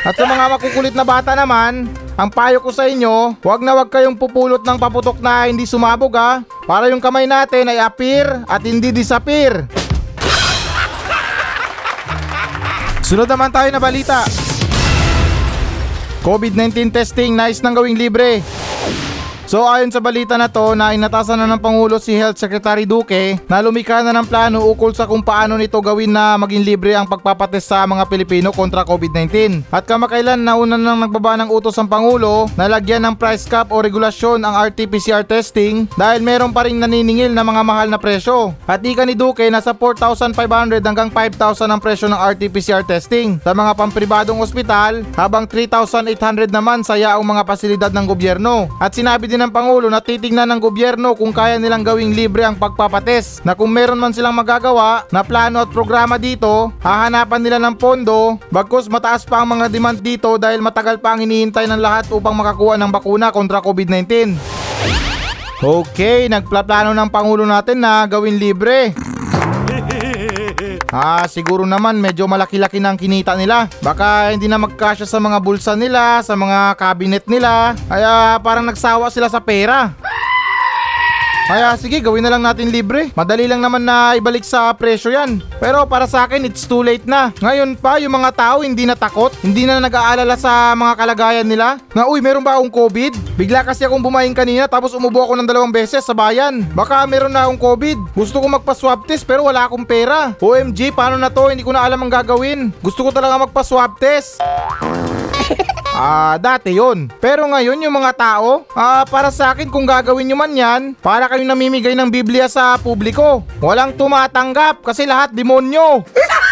At 0.05 0.13
sa 0.13 0.23
mga 0.29 0.45
makukulit 0.55 0.93
na 0.93 1.03
bata 1.03 1.33
naman, 1.33 1.89
ang 2.15 2.29
payo 2.29 2.61
ko 2.61 2.69
sa 2.71 2.85
inyo, 2.85 3.35
huwag 3.41 3.59
na 3.65 3.75
huwag 3.75 3.89
kayong 3.91 4.15
pupulot 4.15 4.61
ng 4.61 4.77
paputok 4.77 5.19
na 5.19 5.49
hindi 5.49 5.67
sumabog 5.67 6.15
ha, 6.15 6.45
para 6.63 6.87
yung 6.87 7.03
kamay 7.03 7.27
natin 7.27 7.67
ay 7.67 7.81
appear 7.81 8.45
at 8.45 8.61
hindi 8.61 8.93
disappear. 8.93 9.67
Sunod 13.03 13.27
naman 13.27 13.51
tayo 13.51 13.67
na 13.67 13.81
balita. 13.83 14.46
COVID-19 16.27 16.91
testing, 16.91 17.39
nice 17.39 17.63
nang 17.63 17.71
gawing 17.71 17.95
libre. 17.95 18.43
So 19.47 19.63
ayon 19.63 19.87
sa 19.95 20.03
balita 20.03 20.35
na 20.35 20.51
to 20.51 20.75
na 20.75 20.91
inatasan 20.91 21.39
na 21.39 21.47
ng 21.47 21.63
Pangulo 21.63 22.03
si 22.03 22.11
Health 22.11 22.35
Secretary 22.35 22.83
Duque 22.83 23.39
na 23.47 23.63
lumika 23.63 24.03
na 24.03 24.11
ng 24.11 24.27
plano 24.27 24.67
ukol 24.67 24.91
sa 24.91 25.07
kung 25.07 25.23
paano 25.23 25.55
nito 25.55 25.79
gawin 25.79 26.11
na 26.11 26.35
maging 26.35 26.67
libre 26.67 26.91
ang 26.91 27.07
pagpapatest 27.07 27.71
sa 27.71 27.87
mga 27.87 28.11
Pilipino 28.11 28.51
kontra 28.51 28.83
COVID-19. 28.83 29.63
At 29.71 29.87
kamakailan 29.87 30.43
nauna 30.43 30.75
nang 30.75 30.99
nagbaba 30.99 31.39
ng 31.39 31.47
utos 31.47 31.79
ang 31.79 31.87
Pangulo 31.87 32.51
na 32.59 32.67
lagyan 32.67 33.07
ng 33.07 33.15
price 33.15 33.47
cap 33.47 33.71
o 33.71 33.79
regulasyon 33.79 34.43
ang 34.43 34.67
RT-PCR 34.67 35.23
testing 35.23 35.87
dahil 35.95 36.19
meron 36.19 36.51
pa 36.51 36.67
rin 36.67 36.83
naniningil 36.83 37.31
na 37.31 37.47
mga 37.47 37.63
mahal 37.63 37.87
na 37.87 37.95
presyo. 37.95 38.51
At 38.67 38.83
ika 38.83 39.07
ni 39.07 39.15
Duque 39.15 39.47
nasa 39.47 39.71
4,500 39.71 40.83
hanggang 40.83 41.07
5,000 41.07 41.71
ang 41.71 41.79
presyo 41.79 42.11
ng 42.11 42.19
RT-PCR 42.35 42.83
testing 42.83 43.39
sa 43.39 43.55
mga 43.55 43.79
pampribadong 43.79 44.43
ospital 44.43 45.07
habang 45.15 45.47
3,800 45.47 46.51
naman 46.51 46.83
sa 46.83 46.99
yaong 46.99 47.23
mga 47.23 47.47
pasilidad 47.47 47.95
ng 47.95 48.03
gobyerno. 48.03 48.67
At 48.83 48.91
sinabi 48.91 49.31
din 49.31 49.36
ng 49.37 49.53
Pangulo 49.53 49.87
na 49.87 50.01
titingnan 50.01 50.49
ng 50.51 50.59
gobyerno 50.59 51.13
kung 51.13 51.29
kaya 51.29 51.61
nilang 51.61 51.85
gawing 51.85 52.17
libre 52.17 52.41
ang 52.41 52.57
pagpapates 52.57 53.39
na 53.45 53.53
kung 53.53 53.69
meron 53.69 54.01
man 54.01 54.11
silang 54.11 54.33
magagawa 54.33 55.05
na 55.13 55.21
plano 55.21 55.61
at 55.61 55.69
programa 55.69 56.17
dito, 56.17 56.73
hahanapan 56.81 57.41
nila 57.41 57.57
ng 57.61 57.77
pondo 57.77 58.41
bagkus 58.49 58.89
mataas 58.89 59.23
pa 59.23 59.45
ang 59.45 59.53
mga 59.53 59.69
demand 59.69 60.01
dito 60.01 60.35
dahil 60.41 60.59
matagal 60.59 60.97
pa 60.97 61.13
ang 61.13 61.21
hinihintay 61.21 61.69
ng 61.69 61.77
lahat 61.79 62.09
upang 62.09 62.33
makakuha 62.33 62.75
ng 62.81 62.89
bakuna 62.89 63.29
kontra 63.29 63.61
COVID-19. 63.61 64.33
Okay, 65.57 66.29
nagplaplano 66.29 66.93
ng 66.93 67.09
Pangulo 67.09 67.41
natin 67.41 67.81
na 67.81 68.05
gawin 68.05 68.37
libre. 68.37 68.93
Ah, 70.87 71.27
siguro 71.27 71.67
naman 71.67 71.99
medyo 71.99 72.31
malaki-laki 72.31 72.79
ng 72.79 72.95
kinita 72.95 73.35
nila. 73.35 73.67
Baka 73.83 74.31
hindi 74.31 74.47
na 74.47 74.55
magkasya 74.55 75.03
sa 75.03 75.19
mga 75.19 75.37
bulsa 75.43 75.75
nila, 75.75 76.23
sa 76.23 76.39
mga 76.39 76.79
cabinet 76.79 77.27
nila. 77.27 77.75
Kaya 77.91 78.39
parang 78.39 78.63
nagsawa 78.63 79.11
sila 79.11 79.27
sa 79.27 79.43
pera. 79.43 79.91
Kaya 81.47 81.79
sige, 81.79 82.03
gawin 82.03 82.27
na 82.27 82.35
lang 82.35 82.43
natin 82.43 82.67
libre. 82.67 83.07
Madali 83.15 83.47
lang 83.47 83.63
naman 83.63 83.79
na 83.79 84.19
ibalik 84.19 84.43
sa 84.43 84.67
presyo 84.75 85.15
yan. 85.15 85.39
Pero 85.63 85.87
para 85.87 86.03
sa 86.03 86.27
akin, 86.27 86.43
it's 86.43 86.67
too 86.67 86.83
late 86.83 87.07
na. 87.07 87.31
Ngayon 87.39 87.79
pa, 87.79 88.03
yung 88.03 88.19
mga 88.19 88.35
tao 88.35 88.67
hindi 88.67 88.83
na 88.83 88.99
takot, 88.99 89.31
hindi 89.39 89.63
na 89.63 89.79
nag-aalala 89.79 90.35
sa 90.35 90.75
mga 90.75 90.99
kalagayan 90.99 91.47
nila. 91.47 91.79
Na 91.95 92.03
uy, 92.03 92.19
meron 92.19 92.43
ba 92.43 92.59
akong 92.59 92.67
COVID? 92.67 93.39
Bigla 93.39 93.63
kasi 93.63 93.87
akong 93.87 94.03
bumayin 94.03 94.35
kanina 94.35 94.67
tapos 94.67 94.91
umubo 94.91 95.23
ako 95.23 95.39
ng 95.39 95.47
dalawang 95.47 95.71
beses 95.71 96.03
sa 96.03 96.11
bayan. 96.11 96.67
Baka 96.75 97.07
meron 97.07 97.31
na 97.31 97.47
akong 97.47 97.63
COVID. 97.63 98.11
Gusto 98.11 98.43
ko 98.43 98.51
magpa-swab 98.51 99.07
test 99.07 99.23
pero 99.23 99.47
wala 99.47 99.71
akong 99.71 99.87
pera. 99.87 100.35
OMG, 100.43 100.91
paano 100.91 101.15
na 101.15 101.31
to? 101.31 101.47
Hindi 101.47 101.63
ko 101.63 101.71
na 101.71 101.87
alam 101.87 102.03
ang 102.03 102.11
gagawin. 102.11 102.75
Gusto 102.83 103.07
ko 103.07 103.09
talaga 103.15 103.47
magpa-swab 103.47 103.95
test. 103.95 104.43
Ah, 105.97 106.37
dati 106.37 106.77
yon. 106.77 107.09
Pero 107.17 107.49
ngayon 107.49 107.81
yung 107.81 107.97
mga 107.97 108.13
tao, 108.13 108.61
ah, 108.77 109.01
para 109.09 109.33
sa 109.33 109.57
akin 109.57 109.65
kung 109.65 109.89
gagawin 109.89 110.29
nyo 110.29 110.37
man 110.37 110.53
yan, 110.53 110.81
para 111.01 111.25
kayong 111.25 111.49
namimigay 111.49 111.97
ng 111.97 112.13
Biblia 112.13 112.45
sa 112.45 112.77
publiko. 112.77 113.41
Walang 113.57 113.97
tumatanggap 113.97 114.85
kasi 114.85 115.09
lahat 115.09 115.33
demonyo. 115.33 116.05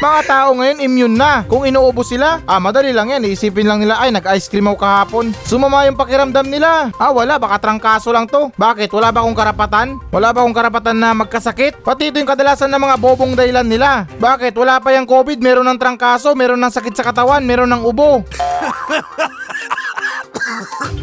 Mga 0.00 0.20
tao 0.24 0.56
ngayon 0.56 0.80
immune 0.80 1.12
na. 1.12 1.44
Kung 1.44 1.68
inuubo 1.68 2.00
sila, 2.00 2.40
ah 2.48 2.56
madali 2.56 2.88
lang 2.88 3.12
yan. 3.12 3.20
Iisipin 3.20 3.68
lang 3.68 3.84
nila, 3.84 4.00
ay 4.00 4.08
nag-ice 4.08 4.48
cream 4.48 4.64
ako 4.72 4.80
kahapon. 4.80 5.36
Sumama 5.44 5.84
yung 5.84 6.00
pakiramdam 6.00 6.48
nila. 6.48 6.88
Ah 6.96 7.12
wala, 7.12 7.36
baka 7.36 7.60
trangkaso 7.60 8.08
lang 8.08 8.24
to. 8.24 8.48
Bakit? 8.56 8.88
Wala 8.96 9.12
ba 9.12 9.20
akong 9.20 9.36
karapatan? 9.36 10.00
Wala 10.08 10.32
ba 10.32 10.40
akong 10.40 10.56
karapatan 10.56 10.96
na 10.96 11.12
magkasakit? 11.12 11.84
Pati 11.84 12.08
ito 12.08 12.16
yung 12.16 12.32
kadalasan 12.32 12.72
ng 12.72 12.80
mga 12.80 12.96
bobong 12.96 13.36
dahilan 13.36 13.68
nila. 13.68 14.08
Bakit? 14.16 14.56
Wala 14.56 14.80
pa 14.80 14.96
yung 14.96 15.04
COVID, 15.04 15.36
meron 15.44 15.68
ng 15.68 15.76
trangkaso, 15.76 16.32
meron 16.32 16.64
ng 16.64 16.72
sakit 16.72 16.96
sa 16.96 17.04
katawan, 17.04 17.44
meron 17.44 17.68
ng 17.68 17.84
ubo. 17.84 18.24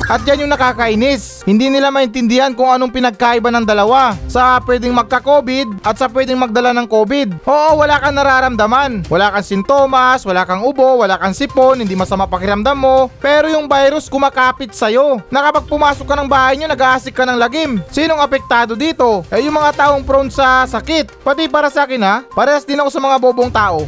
At 0.08 0.24
yan 0.24 0.48
yung 0.48 0.52
nakakainis. 0.52 1.44
Hindi 1.44 1.68
nila 1.68 1.92
maintindihan 1.92 2.56
kung 2.56 2.72
anong 2.72 2.94
pinagkaiba 2.94 3.52
ng 3.52 3.66
dalawa 3.68 4.16
sa 4.28 4.60
pwedeng 4.64 4.96
magka-COVID 4.96 5.84
at 5.84 6.00
sa 6.00 6.08
pwedeng 6.08 6.40
magdala 6.40 6.72
ng 6.72 6.88
COVID. 6.88 7.44
Oo, 7.44 7.70
wala 7.80 8.00
kang 8.00 8.16
nararamdaman. 8.16 9.08
Wala 9.12 9.32
kang 9.36 9.46
sintomas, 9.46 10.24
wala 10.24 10.48
kang 10.48 10.64
ubo, 10.64 11.04
wala 11.04 11.20
kang 11.20 11.36
sipon, 11.36 11.84
hindi 11.84 11.96
masama 11.96 12.28
pakiramdam 12.28 12.78
mo. 12.78 13.12
Pero 13.20 13.52
yung 13.52 13.68
virus 13.68 14.08
kumakapit 14.08 14.72
sa'yo. 14.72 15.20
Na 15.28 15.44
kapag 15.52 15.68
ka 15.68 16.16
ng 16.16 16.30
bahay 16.32 16.56
nyo, 16.56 16.72
nag-aasik 16.72 17.16
ka 17.16 17.28
ng 17.28 17.40
lagim. 17.40 17.84
Sinong 17.92 18.24
apektado 18.24 18.80
dito? 18.80 19.28
Eh 19.28 19.44
yung 19.44 19.60
mga 19.60 19.76
taong 19.76 20.04
prone 20.08 20.32
sa 20.32 20.64
sakit. 20.64 21.24
Pati 21.24 21.52
para 21.52 21.68
sa 21.68 21.84
akin 21.84 22.02
ha, 22.04 22.16
parehas 22.32 22.64
din 22.64 22.80
ako 22.80 22.90
sa 22.92 23.04
mga 23.04 23.18
bobong 23.20 23.52
tao. 23.52 23.84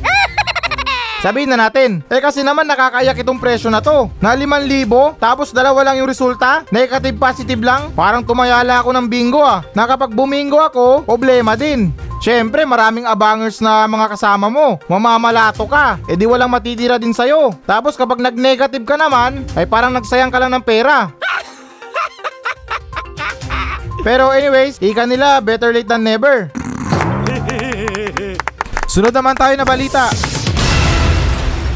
Sabihin 1.20 1.52
na 1.52 1.68
natin, 1.68 2.00
eh 2.08 2.24
kasi 2.24 2.48
naman 2.48 2.64
nakakaiyak 2.64 3.20
itong 3.20 3.44
presyo 3.44 3.68
na 3.68 3.84
to. 3.84 4.08
Na 4.24 4.40
5,000, 4.40 5.20
tapos 5.20 5.52
dalawa 5.52 5.92
lang 5.92 6.00
yung 6.00 6.08
resulta, 6.08 6.64
negative 6.72 7.20
positive 7.20 7.60
lang. 7.60 7.92
Parang 7.92 8.24
tumayala 8.24 8.80
ako 8.80 8.96
ng 8.96 9.08
bingo 9.12 9.44
ah. 9.44 9.60
Na 9.76 9.84
kapag 9.84 10.16
bumingo 10.16 10.64
ako, 10.64 11.04
problema 11.04 11.60
din. 11.60 11.92
Siyempre, 12.24 12.64
maraming 12.64 13.04
abangers 13.04 13.60
na 13.60 13.84
mga 13.84 14.16
kasama 14.16 14.48
mo. 14.48 14.80
Mamamalato 14.88 15.68
ka. 15.68 16.00
Eh 16.08 16.16
di 16.16 16.24
walang 16.24 16.52
matitira 16.52 16.96
din 16.96 17.12
sa'yo. 17.12 17.52
Tapos 17.68 18.00
kapag 18.00 18.24
nag-negative 18.24 18.88
ka 18.88 18.96
naman, 18.96 19.44
ay 19.60 19.68
parang 19.68 19.92
nagsayang 19.92 20.32
ka 20.32 20.40
lang 20.40 20.56
ng 20.56 20.64
pera. 20.64 21.12
Pero 24.08 24.32
anyways, 24.32 24.80
ika 24.80 25.04
nila, 25.04 25.44
better 25.44 25.76
late 25.76 25.88
than 25.88 26.00
never. 26.00 26.48
Sunod 28.88 29.12
naman 29.12 29.36
tayo 29.36 29.60
na 29.60 29.68
balita. 29.68 30.08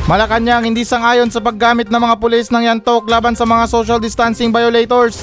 Malacanang 0.03 0.67
hindi 0.67 0.83
sangayon 0.83 1.31
sa 1.31 1.39
paggamit 1.39 1.87
ng 1.87 1.95
mga 1.95 2.19
pulis 2.19 2.51
ng 2.51 2.67
yantok 2.67 3.07
laban 3.07 3.39
sa 3.39 3.47
mga 3.47 3.71
social 3.71 4.03
distancing 4.03 4.51
violators. 4.51 5.15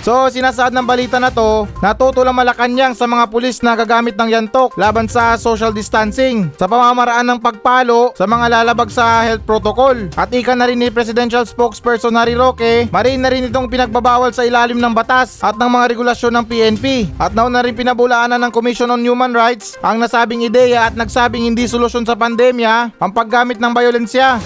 So, 0.00 0.32
sinasaad 0.32 0.72
ng 0.72 0.88
balita 0.88 1.20
na 1.20 1.28
to, 1.28 1.68
natuto 1.84 2.24
lang 2.24 2.32
Malacanang 2.32 2.96
sa 2.96 3.04
mga 3.04 3.28
pulis 3.28 3.60
na 3.60 3.76
gagamit 3.76 4.16
ng 4.16 4.32
yantok 4.32 4.72
laban 4.80 5.04
sa 5.04 5.36
social 5.36 5.76
distancing 5.76 6.48
sa 6.56 6.64
pamamaraan 6.64 7.28
ng 7.28 7.36
pagpalo 7.36 8.16
sa 8.16 8.24
mga 8.24 8.48
lalabag 8.48 8.88
sa 8.88 9.20
health 9.28 9.44
protocol. 9.44 9.92
At 10.16 10.32
ika 10.32 10.56
na 10.56 10.72
rin 10.72 10.80
ni 10.80 10.88
Presidential 10.88 11.44
Spokesperson 11.44 12.16
Harry 12.16 12.32
Roque, 12.32 12.88
marin 12.88 13.20
na 13.20 13.28
rin 13.28 13.52
itong 13.52 13.68
pinagbabawal 13.68 14.32
sa 14.32 14.48
ilalim 14.48 14.80
ng 14.80 14.96
batas 14.96 15.44
at 15.44 15.60
ng 15.60 15.68
mga 15.68 15.92
regulasyon 15.92 16.32
ng 16.32 16.44
PNP. 16.48 16.84
At 17.20 17.36
nauna 17.36 17.60
rin 17.60 17.76
pinabulaanan 17.76 18.40
ng 18.40 18.52
Commission 18.56 18.88
on 18.88 19.04
Human 19.04 19.36
Rights 19.36 19.76
ang 19.84 20.00
nasabing 20.00 20.48
ideya 20.48 20.88
at 20.88 20.96
nagsabing 20.96 21.44
hindi 21.44 21.68
solusyon 21.68 22.08
sa 22.08 22.16
pandemya 22.16 22.96
ang 22.96 23.12
paggamit 23.12 23.60
ng 23.60 23.72
bayolensya. 23.76 24.40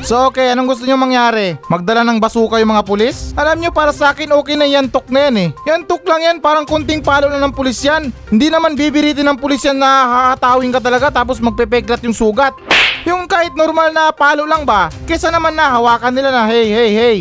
So 0.00 0.32
okay, 0.32 0.50
anong 0.50 0.72
gusto 0.72 0.88
nyo 0.88 0.96
mangyari? 0.96 1.60
Magdala 1.68 2.00
ng 2.02 2.18
basuka 2.18 2.56
yung 2.58 2.72
mga 2.72 2.88
pulis? 2.88 3.36
Alam 3.36 3.60
nyo 3.60 3.70
para 3.70 3.92
sa 3.92 4.10
akin 4.10 4.32
okay 4.32 4.56
na 4.56 4.66
yantok 4.66 5.06
na 5.12 5.28
yan 5.28 5.36
eh. 5.36 5.48
Yantok 5.68 6.02
lang 6.08 6.20
yan, 6.24 6.36
parang 6.40 6.64
kunting 6.64 7.04
palo 7.04 7.28
na 7.28 7.38
ng 7.38 7.52
pulis 7.52 7.78
yan. 7.84 8.08
Hindi 8.32 8.48
naman 8.48 8.74
bibiritin 8.74 9.28
ng 9.28 9.38
pulis 9.38 9.62
yan 9.62 9.76
na 9.76 10.08
hahatawin 10.08 10.72
ka 10.72 10.80
talaga 10.80 11.12
tapos 11.12 11.38
magpepeklat 11.38 12.00
yung 12.02 12.16
sugat. 12.16 12.56
Yung 13.04 13.28
kahit 13.28 13.52
normal 13.56 13.92
na 13.92 14.12
palo 14.12 14.48
lang 14.48 14.64
ba? 14.64 14.88
Kesa 15.04 15.28
naman 15.28 15.56
na 15.56 15.78
hawakan 15.78 16.12
nila 16.12 16.32
na 16.32 16.48
hey 16.48 16.68
hey 16.68 16.90
hey. 16.92 17.18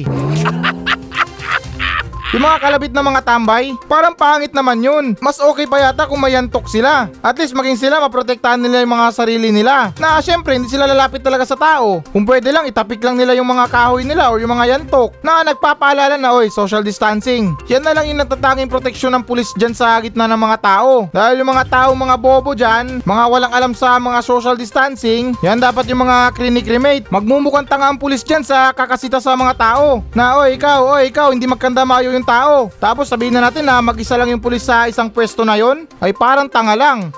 Yung 2.29 2.45
mga 2.45 2.61
kalabit 2.61 2.93
na 2.93 3.01
mga 3.01 3.25
tambay, 3.25 3.73
parang 3.89 4.13
pangit 4.13 4.53
naman 4.53 4.77
yun. 4.85 5.17
Mas 5.17 5.41
okay 5.41 5.65
pa 5.65 5.81
yata 5.81 6.05
kung 6.05 6.21
mayantok 6.21 6.69
sila. 6.69 7.09
At 7.25 7.33
least 7.41 7.57
maging 7.57 7.73
sila 7.73 7.97
maprotektahan 8.05 8.61
nila 8.61 8.85
yung 8.85 8.93
mga 8.93 9.09
sarili 9.17 9.49
nila. 9.49 9.89
Na 9.97 10.21
syempre 10.21 10.53
hindi 10.53 10.69
sila 10.69 10.85
lalapit 10.85 11.25
talaga 11.25 11.41
sa 11.41 11.57
tao. 11.57 12.05
Kung 12.13 12.29
pwede 12.29 12.53
lang 12.53 12.69
itapik 12.69 13.01
lang 13.01 13.17
nila 13.17 13.33
yung 13.33 13.49
mga 13.49 13.65
kahoy 13.73 14.05
nila 14.05 14.29
o 14.29 14.37
yung 14.37 14.53
mga 14.53 14.77
yantok 14.77 15.17
na 15.25 15.41
nagpapaalala 15.41 16.21
na 16.21 16.29
oy 16.37 16.53
social 16.53 16.85
distancing. 16.85 17.57
Yan 17.65 17.81
na 17.81 17.97
lang 17.97 18.05
yung 18.05 18.21
natatanging 18.21 18.69
proteksyon 18.69 19.09
ng 19.17 19.25
pulis 19.25 19.49
dyan 19.57 19.73
sa 19.73 19.97
gitna 19.97 20.29
ng 20.29 20.37
mga 20.37 20.57
tao. 20.61 21.09
Dahil 21.09 21.41
yung 21.41 21.49
mga 21.49 21.65
tao 21.65 21.97
mga 21.97 22.13
bobo 22.21 22.53
dyan, 22.53 23.01
mga 23.09 23.23
walang 23.25 23.53
alam 23.57 23.73
sa 23.73 23.97
mga 23.97 24.21
social 24.21 24.53
distancing, 24.53 25.33
yan 25.41 25.57
dapat 25.57 25.89
yung 25.89 26.05
mga 26.05 26.37
clinic 26.37 26.69
remate. 26.69 27.09
Magmumukhang 27.09 27.65
tanga 27.65 27.89
ang 27.89 27.97
pulis 27.97 28.21
dyan 28.21 28.45
sa 28.45 28.69
kakasita 28.69 29.17
sa 29.17 29.33
mga 29.33 29.57
tao. 29.57 30.05
Na 30.13 30.37
oy 30.37 30.61
ikaw, 30.61 30.85
oy 30.93 31.09
ikaw, 31.09 31.33
hindi 31.33 31.49
magkandamayo 31.49 32.18
yung 32.19 32.27
tao. 32.27 32.67
Tapos 32.77 33.07
sabihin 33.07 33.31
na 33.31 33.47
natin 33.47 33.63
na 33.63 33.79
mag-isa 33.79 34.19
lang 34.19 34.29
yung 34.29 34.43
pulis 34.43 34.67
sa 34.67 34.91
isang 34.91 35.07
pwesto 35.07 35.47
na 35.47 35.55
yon, 35.55 35.87
ay 36.03 36.11
parang 36.11 36.51
tanga 36.51 36.75
lang. 36.75 37.15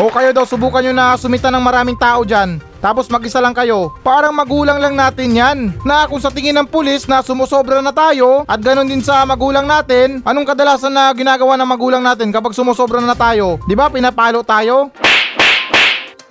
O 0.00 0.08
kayo 0.08 0.32
daw 0.32 0.48
subukan 0.48 0.80
nyo 0.80 0.94
na 0.96 1.18
sumita 1.20 1.52
ng 1.52 1.60
maraming 1.60 1.98
tao 1.98 2.24
dyan. 2.24 2.62
Tapos 2.80 3.12
mag-isa 3.12 3.36
lang 3.44 3.52
kayo. 3.52 3.92
Parang 4.00 4.32
magulang 4.32 4.80
lang 4.80 4.96
natin 4.96 5.36
yan. 5.36 5.58
Na 5.84 6.08
kung 6.08 6.22
sa 6.22 6.32
tingin 6.32 6.56
ng 6.56 6.64
pulis 6.64 7.04
na 7.04 7.20
sumusobra 7.20 7.84
na 7.84 7.92
tayo 7.92 8.48
at 8.48 8.64
ganon 8.64 8.88
din 8.88 9.04
sa 9.04 9.20
magulang 9.28 9.68
natin, 9.68 10.24
anong 10.24 10.48
kadalasan 10.48 10.94
na 10.94 11.12
ginagawa 11.12 11.60
ng 11.60 11.68
magulang 11.68 12.00
natin 12.00 12.32
kapag 12.32 12.56
sumusobra 12.56 13.04
na 13.04 13.12
tayo? 13.12 13.60
Di 13.68 13.76
ba 13.76 13.92
pinapalo 13.92 14.40
tayo? 14.40 14.88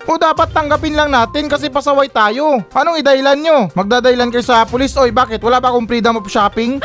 O 0.09 0.17
dapat 0.17 0.49
tanggapin 0.49 0.97
lang 0.97 1.13
natin 1.13 1.45
kasi 1.45 1.69
pasaway 1.69 2.09
tayo. 2.09 2.65
Anong 2.73 2.97
idahilan 2.97 3.37
nyo? 3.37 3.69
Magdadahilan 3.77 4.33
kayo 4.33 4.41
sa 4.41 4.65
pulis? 4.65 4.97
Oy, 4.97 5.13
bakit? 5.13 5.37
Wala 5.37 5.61
ba 5.61 5.69
akong 5.69 5.85
freedom 5.85 6.17
of 6.17 6.25
shopping? 6.25 6.81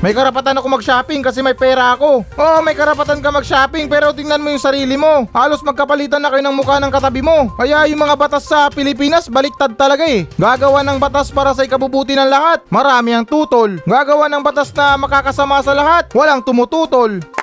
May 0.00 0.16
karapatan 0.16 0.56
ako 0.56 0.80
mag-shopping 0.80 1.20
kasi 1.20 1.44
may 1.44 1.52
pera 1.52 1.92
ako. 1.92 2.24
Oo, 2.24 2.58
may 2.64 2.72
karapatan 2.72 3.20
ka 3.20 3.28
mag-shopping 3.28 3.84
pero 3.84 4.16
tingnan 4.16 4.40
mo 4.40 4.48
yung 4.48 4.60
sarili 4.60 4.96
mo. 4.96 5.28
Halos 5.32 5.60
magkapalitan 5.60 6.24
na 6.24 6.32
kayo 6.32 6.40
ng 6.40 6.56
mukha 6.56 6.80
ng 6.80 6.88
katabi 6.88 7.20
mo. 7.20 7.52
Kaya 7.56 7.84
yung 7.84 8.00
mga 8.00 8.16
batas 8.16 8.48
sa 8.48 8.72
Pilipinas 8.72 9.28
baliktad 9.28 9.76
talaga 9.76 10.08
eh. 10.08 10.24
Gagawa 10.40 10.80
ng 10.84 10.96
batas 10.96 11.28
para 11.28 11.52
sa 11.52 11.68
ikabubuti 11.68 12.16
ng 12.16 12.32
lahat. 12.32 12.64
Marami 12.72 13.12
ang 13.12 13.28
tutol. 13.28 13.76
Gagawa 13.84 14.32
ng 14.32 14.40
batas 14.40 14.72
na 14.72 14.96
makakasama 14.96 15.60
sa 15.60 15.76
lahat. 15.76 16.08
Walang 16.16 16.44
tumututol. 16.48 17.39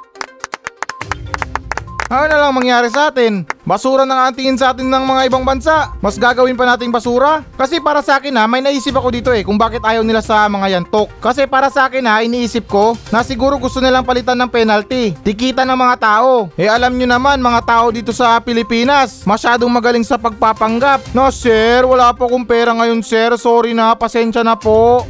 Ano 2.07 2.23
na 2.31 2.39
lang 2.39 2.55
mangyari 2.55 2.87
sa 2.87 3.11
atin? 3.11 3.43
Basura 3.67 4.07
na 4.07 4.15
nga 4.15 4.25
ang 4.31 4.35
tingin 4.39 4.55
sa 4.55 4.71
atin 4.71 4.87
ng 4.87 5.03
mga 5.03 5.27
ibang 5.27 5.43
bansa. 5.43 5.91
Mas 5.99 6.15
gagawin 6.15 6.55
pa 6.55 6.63
nating 6.63 6.87
basura? 6.87 7.43
Kasi 7.59 7.83
para 7.83 7.99
sa 7.99 8.15
akin 8.15 8.31
ha, 8.39 8.47
may 8.47 8.63
naisip 8.63 8.95
ako 8.95 9.11
dito 9.11 9.35
eh 9.35 9.43
kung 9.43 9.59
bakit 9.59 9.83
ayaw 9.83 10.07
nila 10.07 10.23
sa 10.23 10.47
mga 10.47 10.71
yantok. 10.71 11.11
Kasi 11.19 11.43
para 11.51 11.67
sa 11.67 11.91
akin 11.91 12.07
ha, 12.07 12.23
iniisip 12.23 12.63
ko 12.63 12.95
na 13.11 13.27
siguro 13.27 13.59
gusto 13.59 13.83
nilang 13.83 14.07
palitan 14.07 14.39
ng 14.39 14.47
penalty. 14.47 15.19
Tikita 15.19 15.67
ng 15.67 15.75
mga 15.75 15.95
tao. 15.99 16.47
Eh 16.55 16.71
alam 16.71 16.95
nyo 16.95 17.11
naman 17.11 17.43
mga 17.43 17.61
tao 17.67 17.91
dito 17.91 18.15
sa 18.15 18.39
Pilipinas, 18.39 19.27
masyadong 19.27 19.67
magaling 19.67 20.07
sa 20.07 20.15
pagpapanggap. 20.15 21.11
No 21.11 21.27
sir, 21.27 21.83
wala 21.83 22.15
po 22.15 22.31
akong 22.31 22.47
pera 22.47 22.71
ngayon 22.71 23.03
sir. 23.03 23.35
Sorry 23.35 23.75
na, 23.75 23.99
pasensya 23.99 24.47
na 24.47 24.55
po. 24.55 25.03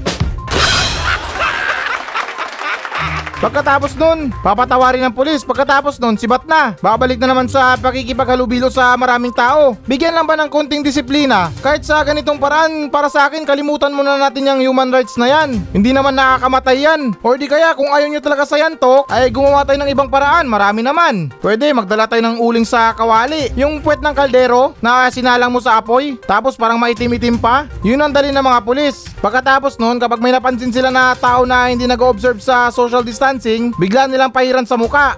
Pagkatapos 3.47 3.95
nun, 3.95 4.27
papatawarin 4.43 5.07
ng 5.07 5.15
pulis. 5.15 5.39
Pagkatapos 5.47 6.03
nun, 6.03 6.19
sibat 6.19 6.43
na. 6.51 6.75
Babalik 6.83 7.15
na 7.15 7.31
naman 7.31 7.47
sa 7.47 7.79
pakikipaghalubilo 7.79 8.67
sa 8.67 8.91
maraming 8.99 9.31
tao. 9.31 9.79
Bigyan 9.87 10.11
lang 10.11 10.27
ba 10.27 10.35
ng 10.35 10.51
konting 10.51 10.83
disiplina? 10.83 11.47
Kahit 11.63 11.87
sa 11.87 12.03
ganitong 12.03 12.43
paraan, 12.43 12.91
para 12.91 13.07
sa 13.07 13.31
akin, 13.31 13.47
kalimutan 13.47 13.95
muna 13.95 14.19
natin 14.19 14.51
yung 14.51 14.59
human 14.59 14.91
rights 14.91 15.15
na 15.15 15.31
yan. 15.31 15.63
Hindi 15.71 15.95
naman 15.95 16.19
nakakamatay 16.19 16.75
yan. 16.75 17.15
Or 17.23 17.39
di 17.39 17.47
kaya 17.47 17.71
kung 17.71 17.87
ayaw 17.87 18.11
nyo 18.11 18.19
talaga 18.19 18.43
sa 18.43 18.59
yantok, 18.59 19.07
ay 19.07 19.31
gumawa 19.31 19.63
tayo 19.63 19.79
ng 19.79 19.95
ibang 19.95 20.11
paraan. 20.11 20.43
Marami 20.43 20.83
naman. 20.83 21.31
Pwede, 21.39 21.71
magdala 21.71 22.03
tayo 22.03 22.27
ng 22.27 22.43
uling 22.43 22.67
sa 22.67 22.91
kawali. 22.99 23.55
Yung 23.55 23.79
puwet 23.79 24.03
ng 24.03 24.11
kaldero 24.11 24.75
na 24.83 25.07
sinalang 25.07 25.55
mo 25.55 25.63
sa 25.63 25.79
apoy, 25.79 26.19
tapos 26.27 26.59
parang 26.59 26.75
maitim-itim 26.75 27.39
pa. 27.39 27.63
Yun 27.79 28.03
ang 28.03 28.11
dali 28.11 28.27
ng 28.35 28.43
mga 28.43 28.59
pulis. 28.67 29.07
Pagkatapos 29.23 29.79
nun, 29.79 30.03
kapag 30.03 30.19
may 30.19 30.35
napansin 30.35 30.75
sila 30.75 30.91
na 30.91 31.15
tao 31.15 31.47
na 31.47 31.71
hindi 31.71 31.87
nag-observe 31.87 32.43
sa 32.43 32.67
social 32.67 33.07
distancing, 33.37 33.69
bigla 33.77 34.09
nilang 34.09 34.33
pahiran 34.33 34.65
sa 34.65 34.73
muka. 34.73 35.13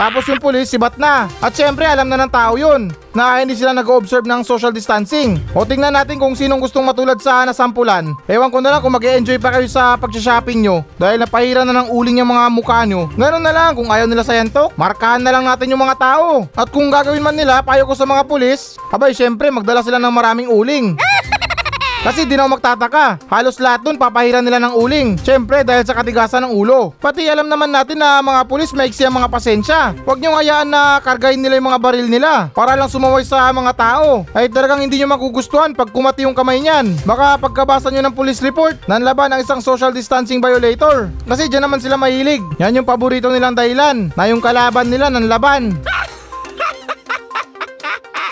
Tapos 0.00 0.24
yung 0.30 0.40
pulis, 0.40 0.70
sibat 0.70 0.96
na. 0.96 1.28
At 1.42 1.52
syempre, 1.52 1.84
alam 1.84 2.08
na 2.08 2.24
ng 2.24 2.32
tao 2.32 2.56
yun 2.56 2.88
na 3.10 3.42
hindi 3.42 3.58
sila 3.58 3.74
nag-observe 3.74 4.24
ng 4.24 4.46
social 4.46 4.70
distancing. 4.70 5.36
O 5.52 5.66
tingnan 5.66 5.92
natin 5.92 6.16
kung 6.16 6.38
sinong 6.38 6.62
gustong 6.62 6.86
matulad 6.86 7.18
sa 7.18 7.42
nasampulan. 7.42 8.14
Ewan 8.30 8.54
ko 8.54 8.62
na 8.62 8.72
lang 8.72 8.80
kung 8.80 8.94
mag 8.94 9.02
enjoy 9.02 9.36
pa 9.36 9.50
kayo 9.50 9.66
sa 9.66 9.98
pag-shopping 9.98 10.62
nyo 10.62 10.86
dahil 10.96 11.20
napahira 11.20 11.66
na 11.66 11.74
ng 11.74 11.90
uling 11.90 12.22
yung 12.22 12.30
mga 12.30 12.44
mukha 12.54 12.86
nyo. 12.86 13.10
Ganun 13.18 13.44
na 13.44 13.52
lang, 13.52 13.74
kung 13.74 13.90
ayaw 13.90 14.06
nila 14.06 14.24
sa 14.24 14.38
yantok, 14.38 14.72
markahan 14.78 15.20
na 15.20 15.34
lang 15.34 15.44
natin 15.44 15.74
yung 15.74 15.82
mga 15.82 15.98
tao. 15.98 16.46
At 16.54 16.70
kung 16.70 16.88
gagawin 16.88 17.20
man 17.20 17.36
nila, 17.36 17.60
payo 17.60 17.84
ko 17.84 17.92
sa 17.92 18.06
mga 18.06 18.24
pulis, 18.30 18.78
abay 18.94 19.12
syempre, 19.12 19.50
magdala 19.52 19.82
sila 19.82 19.98
ng 19.98 20.14
maraming 20.14 20.48
uling. 20.48 20.94
Kasi 22.00 22.24
di 22.24 22.32
na 22.32 22.48
ako 22.48 22.56
magtataka. 22.56 23.20
Halos 23.28 23.60
lahat 23.60 23.84
dun 23.84 24.00
papahiran 24.00 24.40
nila 24.40 24.56
ng 24.56 24.72
uling. 24.72 25.20
Siyempre 25.20 25.60
dahil 25.60 25.84
sa 25.84 25.92
katigasan 25.92 26.48
ng 26.48 26.56
ulo. 26.56 26.96
Pati 26.96 27.28
alam 27.28 27.44
naman 27.44 27.68
natin 27.68 28.00
na 28.00 28.24
mga 28.24 28.48
pulis 28.48 28.72
maiksi 28.72 29.04
ang 29.04 29.20
mga 29.20 29.28
pasensya. 29.28 29.92
Huwag 30.08 30.16
niyong 30.16 30.40
hayaan 30.40 30.72
na 30.72 30.96
kargahin 31.04 31.44
nila 31.44 31.60
yung 31.60 31.68
mga 31.68 31.82
baril 31.84 32.08
nila 32.08 32.48
para 32.56 32.72
lang 32.72 32.88
sumaway 32.88 33.20
sa 33.20 33.52
mga 33.52 33.76
tao. 33.76 34.24
Ay 34.32 34.48
talagang 34.48 34.80
hindi 34.80 34.96
niyo 34.96 35.12
magugustuhan 35.12 35.76
pag 35.76 35.92
kumati 35.92 36.24
yung 36.24 36.32
kamay 36.32 36.64
niyan. 36.64 36.88
Baka 37.04 37.36
pagkabasa 37.36 37.92
niyo 37.92 38.00
ng 38.08 38.16
police 38.16 38.40
report, 38.40 38.80
nanlaban 38.88 39.36
ang 39.36 39.44
isang 39.44 39.60
social 39.60 39.92
distancing 39.92 40.40
violator. 40.40 41.12
Kasi 41.28 41.52
dyan 41.52 41.68
naman 41.68 41.84
sila 41.84 42.00
mahilig. 42.00 42.40
Yan 42.56 42.80
yung 42.80 42.88
paborito 42.88 43.28
nilang 43.28 43.52
dahilan 43.52 44.08
na 44.16 44.24
yung 44.24 44.40
kalaban 44.40 44.88
nila 44.88 45.12
nanlaban. 45.12 45.76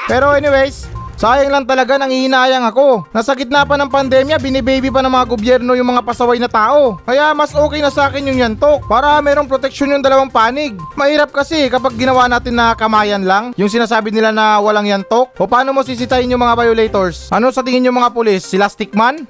Pero 0.09 0.33
anyways, 0.33 0.88
sayang 1.19 1.51
lang 1.51 1.67
talaga 1.67 1.99
nang 1.99 2.15
ihinayang 2.15 2.63
ako. 2.71 3.11
Nasa 3.11 3.35
gitna 3.35 3.67
pa 3.67 3.75
ng 3.75 3.91
pandemya, 3.91 4.39
binibaby 4.39 4.89
pa 4.89 5.03
ng 5.03 5.11
mga 5.11 5.27
gobyerno 5.27 5.75
yung 5.75 5.91
mga 5.91 6.07
pasaway 6.07 6.39
na 6.39 6.47
tao. 6.47 7.03
Kaya 7.03 7.35
mas 7.35 7.51
okay 7.53 7.83
na 7.83 7.91
sa 7.91 8.07
akin 8.07 8.31
yung 8.31 8.39
yantok 8.39 8.87
para 8.87 9.19
merong 9.19 9.51
proteksyon 9.51 9.99
yung 9.99 10.05
dalawang 10.07 10.31
panig. 10.31 10.79
Mahirap 10.95 11.35
kasi 11.35 11.67
kapag 11.67 11.99
ginawa 11.99 12.31
natin 12.31 12.55
na 12.55 12.79
kamayan 12.79 13.27
lang, 13.27 13.51
yung 13.59 13.69
sinasabi 13.69 14.15
nila 14.15 14.31
na 14.31 14.63
walang 14.63 14.87
yantok. 14.87 15.35
O 15.37 15.51
paano 15.51 15.75
mo 15.75 15.83
sisitayin 15.83 16.31
yung 16.31 16.41
mga 16.41 16.55
violators? 16.55 17.29
Ano 17.35 17.51
sa 17.51 17.67
tingin 17.67 17.91
yung 17.91 17.99
mga 17.99 18.15
pulis? 18.15 18.47
Sila 18.47 18.71
stickman? 18.71 19.27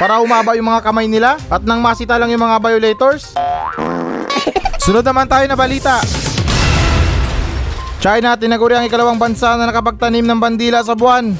para 0.00 0.16
umaba 0.16 0.56
yung 0.56 0.64
mga 0.64 0.80
kamay 0.80 1.04
nila 1.04 1.36
at 1.52 1.60
nang 1.60 1.84
masita 1.84 2.16
lang 2.16 2.32
yung 2.32 2.40
mga 2.40 2.56
violators? 2.56 3.36
Sunod 4.80 5.04
naman 5.04 5.28
tayo 5.28 5.44
na 5.44 5.52
balita. 5.52 6.00
China 8.00 8.32
tinaguri 8.32 8.72
ang 8.72 8.88
ikalawang 8.88 9.20
bansa 9.20 9.60
na 9.60 9.68
nakapagtanim 9.68 10.24
ng 10.24 10.40
bandila 10.40 10.80
sa 10.80 10.96
buwan. 10.96 11.36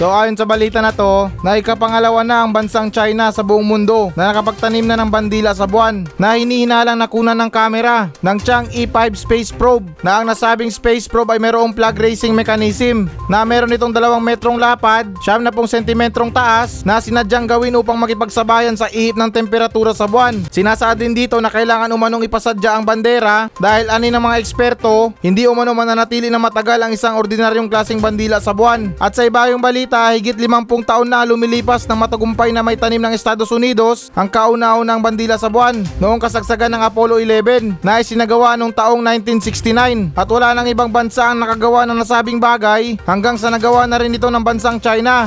So 0.00 0.08
ayon 0.08 0.32
sa 0.32 0.48
balita 0.48 0.80
na 0.80 0.96
to, 0.96 1.28
na 1.44 1.60
ikapangalawa 1.60 2.24
na 2.24 2.40
ang 2.40 2.56
bansang 2.56 2.88
China 2.88 3.28
sa 3.36 3.44
buong 3.44 3.68
mundo 3.68 4.08
na 4.16 4.32
nakapagtanim 4.32 4.88
na 4.88 4.96
ng 4.96 5.12
bandila 5.12 5.52
sa 5.52 5.68
buwan 5.68 6.08
na 6.16 6.40
hinihinalang 6.40 6.96
nakunan 6.96 7.36
ng 7.36 7.52
kamera 7.52 8.08
ng 8.24 8.40
Chang'e 8.40 8.88
5 8.88 8.96
space 9.12 9.52
probe 9.52 9.92
na 10.00 10.16
ang 10.16 10.24
nasabing 10.24 10.72
space 10.72 11.04
probe 11.04 11.36
ay 11.36 11.40
mayroong 11.44 11.76
plug 11.76 12.00
racing 12.00 12.32
mechanism 12.32 13.12
na 13.28 13.44
meron 13.44 13.76
itong 13.76 13.92
dalawang 13.92 14.24
metrong 14.24 14.56
lapad, 14.56 15.04
siyam 15.20 15.44
na 15.44 15.52
pong 15.52 15.68
sentimetrong 15.68 16.32
taas 16.32 16.80
na 16.80 16.96
sinadyang 16.96 17.44
gawin 17.44 17.76
upang 17.76 18.00
makipagsabayan 18.00 18.80
sa 18.80 18.88
ihip 18.88 19.20
ng 19.20 19.28
temperatura 19.28 19.92
sa 19.92 20.08
buwan. 20.08 20.48
Sinasaad 20.48 20.96
din 20.96 21.12
dito 21.12 21.36
na 21.44 21.52
kailangan 21.52 21.92
umanong 21.92 22.24
ipasadya 22.24 22.72
ang 22.72 22.88
bandera 22.88 23.52
dahil 23.60 23.92
ani 23.92 24.08
ng 24.08 24.24
mga 24.24 24.40
eksperto, 24.40 25.12
hindi 25.20 25.44
umano 25.44 25.76
mananatili 25.76 26.32
na 26.32 26.40
matagal 26.40 26.80
ang 26.80 26.96
isang 26.96 27.20
ordinaryong 27.20 27.68
klaseng 27.68 28.00
bandila 28.00 28.40
sa 28.40 28.56
buwan. 28.56 28.96
At 28.96 29.12
sa 29.12 29.28
iba 29.28 29.44
yung 29.52 29.60
balita, 29.60 29.89
higit 29.90 30.38
50 30.38 30.86
taon 30.86 31.08
na 31.10 31.26
lumilipas 31.26 31.82
ng 31.84 31.98
matagumpay 31.98 32.54
na 32.54 32.62
may 32.62 32.78
tanim 32.78 33.02
ng 33.02 33.10
Estados 33.10 33.50
Unidos 33.50 34.14
ang 34.14 34.30
kauna-unang 34.30 35.02
bandila 35.02 35.34
sa 35.34 35.50
buwan 35.50 35.82
noong 35.98 36.22
kasagsagan 36.22 36.70
ng 36.70 36.82
Apollo 36.86 37.18
11 37.18 37.82
na 37.82 37.98
isinagawa 37.98 38.54
noong 38.54 38.70
taong 38.70 39.02
1969 39.02 40.14
at 40.14 40.28
wala 40.30 40.54
nang 40.54 40.70
ibang 40.70 40.88
bansa 40.94 41.34
ang 41.34 41.42
nakagawa 41.42 41.82
ng 41.84 41.98
nasabing 41.98 42.38
bagay 42.38 42.94
hanggang 43.02 43.34
sa 43.34 43.50
nagawa 43.50 43.90
na 43.90 43.98
rin 43.98 44.14
ito 44.14 44.30
ng 44.30 44.44
bansang 44.46 44.78
China. 44.78 45.26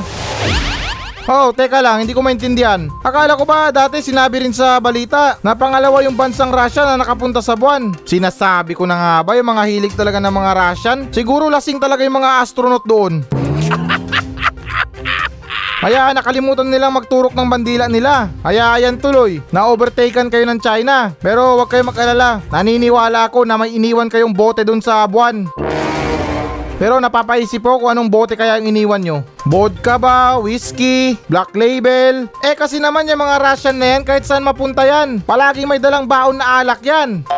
Oh, 1.24 1.56
teka 1.56 1.80
lang, 1.80 2.04
hindi 2.04 2.12
ko 2.12 2.20
maintindihan. 2.20 2.84
Akala 3.00 3.32
ko 3.32 3.48
ba 3.48 3.72
dati 3.72 4.04
sinabi 4.04 4.44
rin 4.44 4.52
sa 4.52 4.76
balita 4.76 5.40
na 5.40 5.56
pangalawa 5.56 6.04
yung 6.04 6.20
bansang 6.20 6.52
Russia 6.52 6.84
na 6.84 7.00
nakapunta 7.00 7.40
sa 7.40 7.56
buwan? 7.56 7.96
Sinasabi 8.04 8.76
ko 8.76 8.84
na 8.84 8.96
nga 8.96 9.14
ba 9.24 9.32
yung 9.32 9.48
mga 9.48 9.64
hilig 9.64 9.96
talaga 9.96 10.20
ng 10.20 10.34
mga 10.36 10.52
Russian? 10.52 10.98
Siguro 11.08 11.48
lasing 11.48 11.80
talaga 11.80 12.04
yung 12.04 12.20
mga 12.20 12.44
astronaut 12.44 12.84
doon. 12.84 13.43
Kaya 15.84 16.16
nakalimutan 16.16 16.72
nilang 16.72 16.96
magturok 16.96 17.36
ng 17.36 17.44
bandila 17.44 17.92
nila. 17.92 18.32
Kaya 18.40 18.72
ayan 18.72 18.96
tuloy, 18.96 19.44
na-overtaken 19.52 20.32
kayo 20.32 20.48
ng 20.48 20.56
China. 20.56 21.12
Pero 21.20 21.60
huwag 21.60 21.68
kayo 21.68 21.84
mag-alala, 21.84 22.40
naniniwala 22.48 23.28
ako 23.28 23.44
na 23.44 23.60
may 23.60 23.76
iniwan 23.76 24.08
kayong 24.08 24.32
bote 24.32 24.64
dun 24.64 24.80
sa 24.80 25.04
buwan. 25.04 25.44
Pero 26.80 26.96
napapaisip 26.96 27.60
po 27.60 27.76
kung 27.76 27.92
anong 27.92 28.08
bote 28.08 28.32
kaya 28.32 28.56
ang 28.56 28.64
iniwan 28.64 29.04
nyo. 29.04 29.28
Vodka 29.44 30.00
ba? 30.00 30.40
Whiskey? 30.40 31.20
Black 31.28 31.52
label? 31.52 32.32
Eh 32.40 32.56
kasi 32.56 32.80
naman 32.80 33.04
yung 33.04 33.20
mga 33.20 33.44
Russian 33.44 33.76
na 33.76 34.00
yan 34.00 34.08
kahit 34.08 34.24
saan 34.24 34.40
mapunta 34.40 34.88
yan. 34.88 35.20
Palagi 35.20 35.68
may 35.68 35.76
dalang 35.76 36.08
baon 36.08 36.40
na 36.40 36.64
alak 36.64 36.80
yan. 36.80 37.28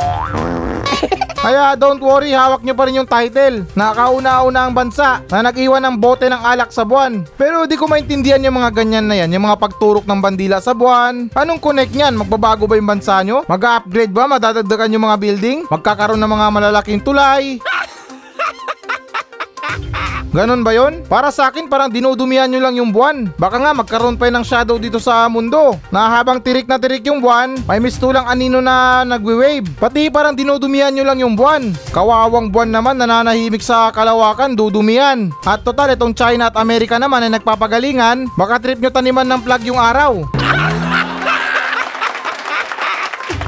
Kaya 1.46 1.78
don't 1.78 2.02
worry, 2.02 2.34
hawak 2.34 2.66
nyo 2.66 2.74
pa 2.74 2.90
rin 2.90 2.98
yung 2.98 3.06
title. 3.06 3.62
Nakauna-una 3.78 4.66
ang 4.66 4.74
bansa 4.74 5.22
na 5.30 5.46
nag-iwan 5.46 5.78
ng 5.78 5.94
bote 5.94 6.26
ng 6.26 6.42
alak 6.42 6.74
sa 6.74 6.82
buwan. 6.82 7.22
Pero 7.38 7.70
di 7.70 7.78
ko 7.78 7.86
maintindihan 7.86 8.42
yung 8.42 8.58
mga 8.58 8.74
ganyan 8.74 9.06
na 9.06 9.14
yan, 9.14 9.30
yung 9.30 9.46
mga 9.46 9.62
pagturok 9.62 10.10
ng 10.10 10.18
bandila 10.18 10.58
sa 10.58 10.74
buwan. 10.74 11.30
Anong 11.38 11.62
connect 11.62 11.94
niyan? 11.94 12.18
Magbabago 12.18 12.66
ba 12.66 12.74
yung 12.74 12.90
bansa 12.90 13.22
nyo? 13.22 13.46
Mag-upgrade 13.46 14.10
ba? 14.10 14.26
Madadagdagan 14.26 14.90
yung 14.98 15.06
mga 15.06 15.22
building? 15.22 15.58
Magkakaroon 15.70 16.18
ng 16.18 16.34
mga 16.34 16.46
malalaking 16.50 17.06
tulay? 17.06 17.62
Ganon 20.36 20.60
ba 20.60 20.76
yon? 20.76 21.00
Para 21.08 21.32
sa 21.32 21.48
akin 21.48 21.64
parang 21.64 21.88
dinudumihan 21.88 22.44
nyo 22.44 22.60
lang 22.60 22.76
yung 22.76 22.92
buwan. 22.92 23.32
Baka 23.40 23.56
nga 23.56 23.72
magkaroon 23.72 24.20
pa 24.20 24.28
ng 24.28 24.44
shadow 24.44 24.76
dito 24.76 25.00
sa 25.00 25.24
mundo. 25.32 25.80
Na 25.88 26.12
habang 26.12 26.44
tirik 26.44 26.68
na 26.68 26.76
tirik 26.76 27.08
yung 27.08 27.24
buwan, 27.24 27.56
may 27.64 27.80
mistulang 27.80 28.28
anino 28.28 28.60
na 28.60 29.00
nagwe-wave. 29.08 29.64
Pati 29.80 30.12
parang 30.12 30.36
dinudumihan 30.36 30.92
nyo 30.92 31.08
lang 31.08 31.24
yung 31.24 31.40
buwan. 31.40 31.72
Kawawang 31.88 32.52
buwan 32.52 32.68
naman 32.68 33.00
nananahimik 33.00 33.64
sa 33.64 33.88
kalawakan, 33.88 34.52
dudumihan. 34.52 35.32
At 35.48 35.64
total 35.64 35.96
itong 35.96 36.12
China 36.12 36.52
at 36.52 36.60
Amerika 36.60 37.00
naman 37.00 37.24
ay 37.24 37.32
nagpapagalingan, 37.40 38.28
baka 38.36 38.60
trip 38.60 38.76
nyo 38.76 38.92
taniman 38.92 39.24
ng 39.24 39.40
plug 39.40 39.64
yung 39.64 39.80
araw. 39.80 40.20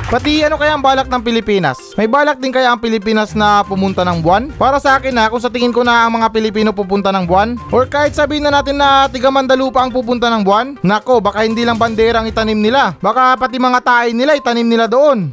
Pati 0.08 0.40
ano 0.40 0.56
kaya 0.56 0.72
ang 0.72 0.80
balak 0.80 1.04
ng 1.12 1.20
Pilipinas? 1.20 1.76
May 1.92 2.08
balak 2.08 2.40
din 2.40 2.48
kaya 2.48 2.72
ang 2.72 2.80
Pilipinas 2.80 3.36
na 3.36 3.60
pumunta 3.60 4.08
ng 4.08 4.24
buwan? 4.24 4.48
Para 4.56 4.80
sa 4.80 4.96
akin 4.96 5.12
na 5.12 5.28
kung 5.28 5.36
sa 5.36 5.52
tingin 5.52 5.68
ko 5.68 5.84
na 5.84 6.08
ang 6.08 6.16
mga 6.16 6.32
Pilipino 6.32 6.72
pupunta 6.72 7.12
ng 7.12 7.28
buwan 7.28 7.60
or 7.68 7.84
kahit 7.84 8.16
sabihin 8.16 8.48
na 8.48 8.56
natin 8.56 8.80
na 8.80 9.04
tiga 9.12 9.28
Mandalupa 9.28 9.84
ang 9.84 9.92
pupunta 9.92 10.32
ng 10.32 10.48
buwan, 10.48 10.80
nako 10.80 11.20
baka 11.20 11.44
hindi 11.44 11.60
lang 11.60 11.76
bandera 11.76 12.24
ang 12.24 12.26
itanim 12.26 12.56
nila. 12.56 12.96
Baka 13.04 13.36
pati 13.36 13.60
mga 13.60 13.84
tae 13.84 14.16
nila 14.16 14.32
itanim 14.32 14.64
nila 14.64 14.88
doon. 14.88 15.28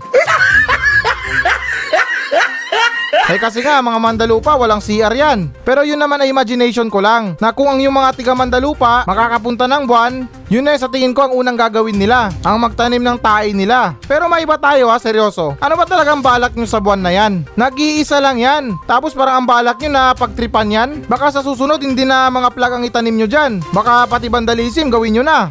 Eh 3.26 3.42
kasi 3.42 3.66
nga 3.66 3.82
mga 3.82 3.98
Mandalupa 3.98 4.54
walang 4.54 4.78
CR 4.78 5.10
yan. 5.10 5.50
Pero 5.66 5.82
yun 5.82 5.98
naman 5.98 6.22
ay 6.22 6.30
imagination 6.30 6.94
ko 6.94 7.02
lang 7.02 7.34
na 7.42 7.50
kung 7.50 7.66
ang 7.66 7.82
yung 7.82 7.98
mga 7.98 8.14
tiga 8.14 8.38
Mandalupa 8.38 9.02
makakapunta 9.10 9.66
ng 9.66 9.90
buwan, 9.90 10.30
yun 10.46 10.62
na 10.62 10.78
sa 10.78 10.86
tingin 10.86 11.10
ko 11.10 11.26
ang 11.26 11.34
unang 11.34 11.58
gagawin 11.58 11.98
nila, 11.98 12.30
ang 12.46 12.62
magtanim 12.62 13.02
ng 13.02 13.18
tae 13.18 13.50
nila. 13.50 13.98
Pero 14.06 14.30
may 14.30 14.46
iba 14.46 14.62
tayo 14.62 14.94
ha, 14.94 15.02
seryoso. 15.02 15.58
Ano 15.58 15.74
ba 15.74 15.90
talagang 15.90 16.22
balak 16.22 16.54
nyo 16.54 16.70
sa 16.70 16.78
buwan 16.78 17.02
na 17.02 17.10
yan? 17.10 17.50
Nag-iisa 17.58 18.22
lang 18.22 18.38
yan. 18.38 18.78
Tapos 18.86 19.18
parang 19.18 19.42
ang 19.42 19.50
balak 19.50 19.82
nyo 19.82 19.90
na 19.90 20.14
pagtripan 20.14 20.70
yan? 20.70 20.90
Baka 21.10 21.34
sa 21.34 21.42
susunod 21.42 21.82
hindi 21.82 22.06
na 22.06 22.30
mga 22.30 22.54
plug 22.54 22.74
ang 22.78 22.86
itanim 22.86 23.18
nyo 23.18 23.26
dyan. 23.26 23.58
Baka 23.74 24.06
pati 24.06 24.30
vandalism 24.30 24.94
gawin 24.94 25.18
nyo 25.18 25.24
na. 25.26 25.50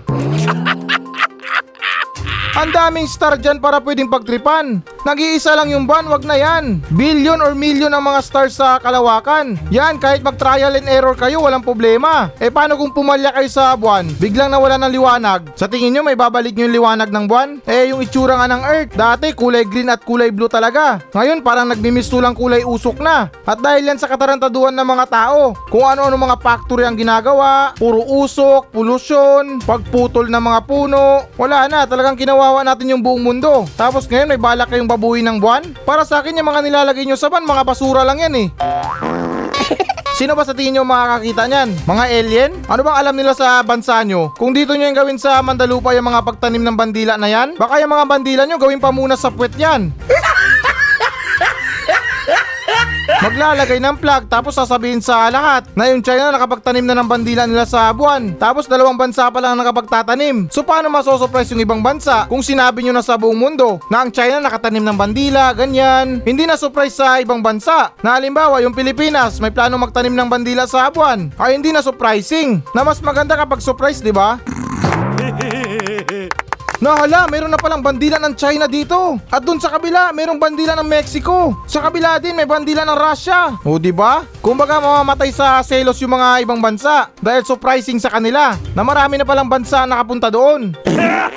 Ang 2.55 2.71
daming 2.71 3.11
star 3.11 3.35
dyan 3.35 3.59
para 3.59 3.83
pwedeng 3.83 4.07
pagtripan. 4.07 4.79
Nag-iisa 5.03 5.59
lang 5.59 5.75
yung 5.75 5.91
buwan, 5.91 6.07
wag 6.07 6.23
na 6.23 6.39
yan. 6.39 6.79
Billion 6.95 7.43
or 7.43 7.51
million 7.51 7.91
ang 7.91 8.07
mga 8.07 8.23
stars 8.23 8.55
sa 8.55 8.79
kalawakan. 8.79 9.59
Yan, 9.75 9.99
kahit 9.99 10.23
mag-trial 10.23 10.79
and 10.79 10.87
error 10.87 11.19
kayo, 11.19 11.43
walang 11.43 11.67
problema. 11.67 12.31
Eh 12.39 12.55
paano 12.55 12.79
kung 12.79 12.95
pumalya 12.95 13.35
kayo 13.35 13.51
sa 13.51 13.75
buwan? 13.75 14.07
Biglang 14.23 14.55
nawala 14.55 14.79
ng 14.79 14.95
liwanag. 14.95 15.51
Sa 15.59 15.67
tingin 15.67 15.99
nyo, 15.99 16.07
may 16.07 16.15
babalik 16.15 16.55
nyo 16.55 16.71
yung 16.71 16.79
liwanag 16.79 17.11
ng 17.11 17.27
buwan? 17.27 17.59
Eh, 17.67 17.91
yung 17.91 18.07
itsura 18.07 18.39
nga 18.39 18.47
ng 18.47 18.63
Earth, 18.63 18.95
dati 18.95 19.35
kulay 19.35 19.67
green 19.67 19.91
at 19.91 20.07
kulay 20.07 20.31
blue 20.31 20.47
talaga. 20.47 21.03
Ngayon, 21.11 21.43
parang 21.43 21.75
nagmimistulang 21.75 22.39
kulay 22.39 22.63
usok 22.63 23.03
na. 23.03 23.35
At 23.51 23.59
dahil 23.67 23.91
yan 23.91 23.99
sa 23.99 24.07
katarantaduhan 24.07 24.79
ng 24.79 24.89
mga 24.95 25.11
tao, 25.11 25.59
kung 25.75 25.91
ano-ano 25.91 26.15
mga 26.15 26.39
factory 26.39 26.87
ang 26.87 26.95
ginagawa, 26.95 27.75
puro 27.75 27.99
usok, 27.99 28.71
pollution, 28.71 29.59
pagputol 29.59 30.31
ng 30.31 30.43
mga 30.55 30.61
puno, 30.71 31.27
wala 31.35 31.67
na, 31.67 31.83
talagang 31.83 32.15
kinawawa 32.45 32.61
natin 32.61 32.93
yung 32.93 33.01
buong 33.01 33.25
mundo. 33.25 33.65
Tapos 33.73 34.05
ngayon 34.05 34.29
may 34.29 34.37
balak 34.37 34.69
kayong 34.69 34.85
babuhin 34.85 35.25
ng 35.25 35.41
buwan? 35.41 35.65
Para 35.89 36.05
sa 36.05 36.21
akin 36.21 36.37
yung 36.37 36.45
mga 36.45 36.61
nilalagay 36.61 37.09
nyo 37.09 37.17
sa 37.17 37.33
buwan, 37.33 37.41
mga 37.41 37.65
basura 37.65 38.05
lang 38.05 38.21
yan 38.21 38.37
eh. 38.37 38.49
Sino 40.21 40.37
ba 40.37 40.45
sa 40.45 40.53
tingin 40.53 40.77
nyo 40.77 40.85
makakakita 40.85 41.49
niyan? 41.49 41.69
Mga 41.89 42.05
alien? 42.05 42.53
Ano 42.69 42.85
bang 42.85 43.01
alam 43.01 43.17
nila 43.17 43.33
sa 43.33 43.65
bansa 43.65 44.05
nyo? 44.05 44.37
Kung 44.37 44.53
dito 44.53 44.77
nyo 44.77 44.85
yung 44.85 44.99
gawin 45.01 45.17
sa 45.17 45.41
Mandalupa 45.41 45.97
yung 45.97 46.05
mga 46.05 46.21
pagtanim 46.21 46.61
ng 46.61 46.77
bandila 46.77 47.17
na 47.17 47.33
yan, 47.33 47.57
baka 47.57 47.81
yung 47.81 47.97
mga 47.97 48.05
bandila 48.13 48.43
nyo 48.45 48.61
gawin 48.61 48.77
pa 48.77 48.93
muna 48.93 49.17
sa 49.17 49.33
puwet 49.33 49.57
yan. 49.57 49.89
Maglalagay 53.23 53.79
ng 53.79 53.97
plug 54.01 54.27
tapos 54.27 54.59
sasabihin 54.59 54.99
sa 54.99 55.31
lahat 55.31 55.69
na 55.79 55.91
yung 55.93 56.03
China 56.03 56.35
nakapagtanim 56.35 56.83
na 56.83 56.99
ng 56.99 57.07
bandila 57.07 57.45
nila 57.47 57.69
sa 57.69 57.93
buwan. 57.95 58.35
Tapos 58.41 58.67
dalawang 58.67 58.99
bansa 58.99 59.31
pa 59.31 59.39
lang 59.39 59.55
ang 59.55 59.61
nakapagtatanim. 59.63 60.51
So 60.51 60.67
paano 60.67 60.91
masosurprise 60.91 61.55
yung 61.55 61.63
ibang 61.63 61.85
bansa 61.85 62.27
kung 62.27 62.43
sinabi 62.43 62.83
nyo 62.83 62.97
na 62.97 63.05
sa 63.05 63.15
buong 63.15 63.39
mundo 63.39 63.79
na 63.93 64.03
ang 64.03 64.11
China 64.11 64.43
nakatanim 64.43 64.83
ng 64.83 64.97
bandila, 64.99 65.55
ganyan. 65.55 66.25
Hindi 66.25 66.49
na 66.49 66.59
surprise 66.59 66.97
sa 66.97 67.21
ibang 67.21 67.45
bansa. 67.45 67.95
Na 68.03 68.19
halimbawa 68.19 68.59
yung 68.65 68.75
Pilipinas 68.75 69.39
may 69.39 69.53
plano 69.53 69.79
magtanim 69.79 70.17
ng 70.17 70.29
bandila 70.31 70.65
sa 70.67 70.91
buwan. 70.91 71.31
Ay 71.39 71.61
hindi 71.61 71.71
na 71.71 71.85
surprising. 71.85 72.65
Na 72.73 72.83
mas 72.83 72.99
maganda 73.05 73.39
kapag 73.39 73.63
surprise, 73.63 74.03
di 74.03 74.11
ba? 74.11 74.41
Nahala, 76.83 77.31
meron 77.31 77.55
na 77.55 77.61
palang 77.61 77.79
bandila 77.79 78.19
ng 78.19 78.35
China 78.35 78.67
dito. 78.67 79.15
At 79.31 79.47
dun 79.47 79.63
sa 79.63 79.71
kabila, 79.79 80.11
merong 80.11 80.43
bandila 80.43 80.75
ng 80.75 80.89
Mexico. 80.89 81.55
Sa 81.71 81.79
kabila 81.79 82.19
din, 82.19 82.35
may 82.35 82.49
bandila 82.49 82.83
ng 82.83 82.99
Russia. 82.99 83.55
O 83.63 83.79
di 83.79 83.95
ba? 83.95 84.27
Kumbaga 84.43 84.83
mamamatay 84.83 85.31
sa 85.31 85.63
selos 85.63 86.03
yung 86.03 86.19
mga 86.19 86.43
ibang 86.43 86.59
bansa 86.59 87.15
dahil 87.23 87.47
surprising 87.47 88.03
sa 88.03 88.11
kanila 88.11 88.59
na 88.75 88.83
marami 88.83 89.23
na 89.23 89.27
palang 89.27 89.47
bansa 89.47 89.87
nakapunta 89.87 90.35
doon. 90.35 90.75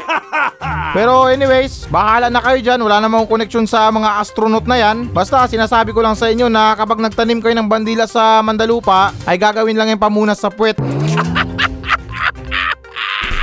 Pero 0.98 1.30
anyways, 1.30 1.86
bahala 1.94 2.34
na 2.34 2.42
kayo 2.42 2.58
dyan. 2.58 2.82
Wala 2.82 2.98
namang 2.98 3.30
connection 3.30 3.70
sa 3.70 3.94
mga 3.94 4.18
astronaut 4.18 4.66
na 4.66 4.82
yan. 4.82 5.06
Basta 5.14 5.46
sinasabi 5.46 5.94
ko 5.94 6.02
lang 6.02 6.18
sa 6.18 6.34
inyo 6.34 6.50
na 6.50 6.74
kapag 6.74 6.98
nagtanim 6.98 7.46
kayo 7.46 7.54
ng 7.54 7.70
bandila 7.70 8.10
sa 8.10 8.42
Mandalupa, 8.42 9.14
ay 9.30 9.38
gagawin 9.38 9.78
lang 9.78 9.94
yung 9.94 10.02
pamunas 10.02 10.42
sa 10.42 10.50
puwet. 10.50 10.82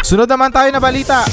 Sunod 0.05 0.29
naman 0.29 0.53
tayo 0.53 0.69
na 0.69 0.83
balita. 0.83 1.25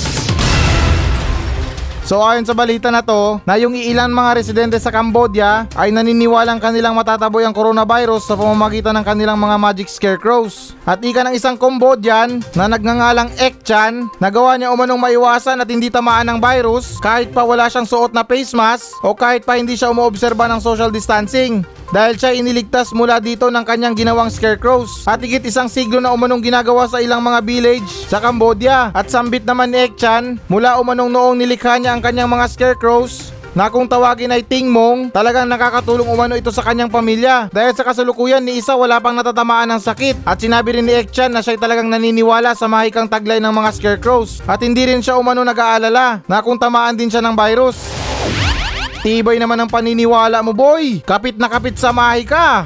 So 2.02 2.20
ayon 2.26 2.50
sa 2.50 2.58
balita 2.58 2.90
na 2.90 3.06
to, 3.06 3.38
na 3.46 3.62
yung 3.62 3.78
ilang 3.78 4.10
mga 4.10 4.42
residente 4.42 4.82
sa 4.82 4.90
Cambodia 4.90 5.70
ay 5.78 5.94
naniniwalang 5.94 6.58
kanilang 6.58 6.98
matataboy 6.98 7.46
ang 7.46 7.54
coronavirus 7.54 8.26
sa 8.26 8.34
pamamagitan 8.34 8.98
ng 8.98 9.06
kanilang 9.06 9.38
mga 9.38 9.56
magic 9.62 9.88
scarecrows. 9.88 10.74
At 10.82 11.06
ika 11.06 11.22
ng 11.22 11.38
isang 11.38 11.62
Cambodian 11.62 12.42
na 12.58 12.66
nagngangalang 12.66 13.30
Ekchan, 13.38 14.10
nagawa 14.18 14.58
niya 14.58 14.74
umanong 14.74 14.98
maiwasan 14.98 15.62
at 15.62 15.70
hindi 15.70 15.94
tamaan 15.94 16.26
ng 16.26 16.40
virus 16.42 16.98
kahit 16.98 17.30
pa 17.30 17.46
wala 17.46 17.70
siyang 17.70 17.86
suot 17.86 18.18
na 18.18 18.26
face 18.26 18.58
mask 18.58 18.98
o 19.06 19.14
kahit 19.14 19.46
pa 19.46 19.62
hindi 19.62 19.78
siya 19.78 19.94
umuobserba 19.94 20.50
ng 20.50 20.60
social 20.60 20.90
distancing. 20.90 21.62
Dahil 21.92 22.16
siya 22.16 22.32
iniligtas 22.32 22.96
mula 22.96 23.20
dito 23.20 23.52
ng 23.52 23.68
kanyang 23.68 24.00
ginawang 24.00 24.32
scarecrows. 24.32 25.04
At 25.04 25.20
higit 25.20 25.44
isang 25.44 25.68
siglo 25.68 26.00
na 26.00 26.16
umanong 26.16 26.40
ginagawa 26.40 26.88
sa 26.88 27.04
ilang 27.04 27.20
mga 27.20 27.44
village 27.44 28.08
sa 28.08 28.24
Cambodia. 28.24 28.96
At 28.96 29.12
sambit 29.12 29.44
naman 29.44 29.76
ni 29.76 29.92
Ekchan 29.92 30.40
mula 30.48 30.80
umanong 30.80 31.12
noong 31.12 31.36
nilikha 31.36 31.76
niya 31.84 31.91
ang 31.92 32.00
kanyang 32.00 32.32
mga 32.32 32.48
scarecrows 32.48 33.36
na 33.52 33.68
kung 33.68 33.84
tawagin 33.84 34.32
ay 34.32 34.48
Tingmong, 34.48 35.12
talagang 35.12 35.44
nakakatulong 35.44 36.08
umano 36.08 36.40
ito 36.40 36.48
sa 36.56 36.64
kanyang 36.64 36.88
pamilya. 36.88 37.52
Dahil 37.52 37.76
sa 37.76 37.84
kasalukuyan 37.84 38.40
ni 38.40 38.64
isa 38.64 38.80
wala 38.80 39.04
pang 39.04 39.12
natatamaan 39.12 39.68
ng 39.76 39.82
sakit. 39.84 40.24
At 40.24 40.40
sinabi 40.40 40.80
rin 40.80 40.88
ni 40.88 40.96
Ekchan 40.96 41.36
na 41.36 41.44
siya 41.44 41.60
talagang 41.60 41.92
naniniwala 41.92 42.56
sa 42.56 42.72
mahikang 42.72 43.12
taglay 43.12 43.44
ng 43.44 43.52
mga 43.52 43.70
scarecrows. 43.76 44.40
At 44.48 44.64
hindi 44.64 44.88
rin 44.88 45.04
siya 45.04 45.20
umano 45.20 45.44
nag-aalala 45.44 46.24
na 46.24 46.38
kung 46.40 46.56
tamaan 46.56 46.96
din 46.96 47.12
siya 47.12 47.20
ng 47.20 47.36
virus. 47.36 47.76
Tibay 49.02 49.42
naman 49.42 49.60
ang 49.60 49.68
paniniwala 49.68 50.40
mo 50.40 50.56
boy. 50.56 51.04
Kapit 51.04 51.36
na 51.36 51.52
kapit 51.52 51.76
sa 51.76 51.92
mahi 51.92 52.24
ka. 52.24 52.64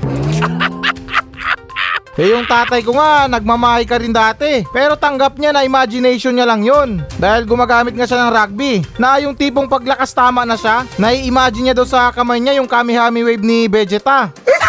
Eh 2.16 2.32
yung 2.32 2.48
tatay 2.48 2.80
ko 2.80 2.96
nga, 2.96 3.28
nagmamahay 3.28 3.84
ka 3.84 4.00
rin 4.00 4.16
dati. 4.16 4.64
Pero 4.72 4.96
tanggap 4.96 5.36
niya 5.36 5.52
na 5.52 5.68
imagination 5.68 6.32
niya 6.32 6.48
lang 6.48 6.64
yon. 6.64 7.04
Dahil 7.20 7.44
gumagamit 7.44 7.92
nga 7.92 8.08
siya 8.08 8.24
ng 8.24 8.32
rugby. 8.32 8.80
Na 8.96 9.20
yung 9.20 9.36
tipong 9.36 9.68
paglakas 9.68 10.16
tama 10.16 10.48
na 10.48 10.56
siya, 10.56 10.88
nai-imagine 10.96 11.72
niya 11.72 11.76
daw 11.76 11.84
sa 11.84 12.16
kamay 12.16 12.40
niya 12.40 12.56
yung 12.56 12.72
Kamihami 12.72 13.20
Wave 13.20 13.44
ni 13.44 13.68
Vegeta. 13.68 14.32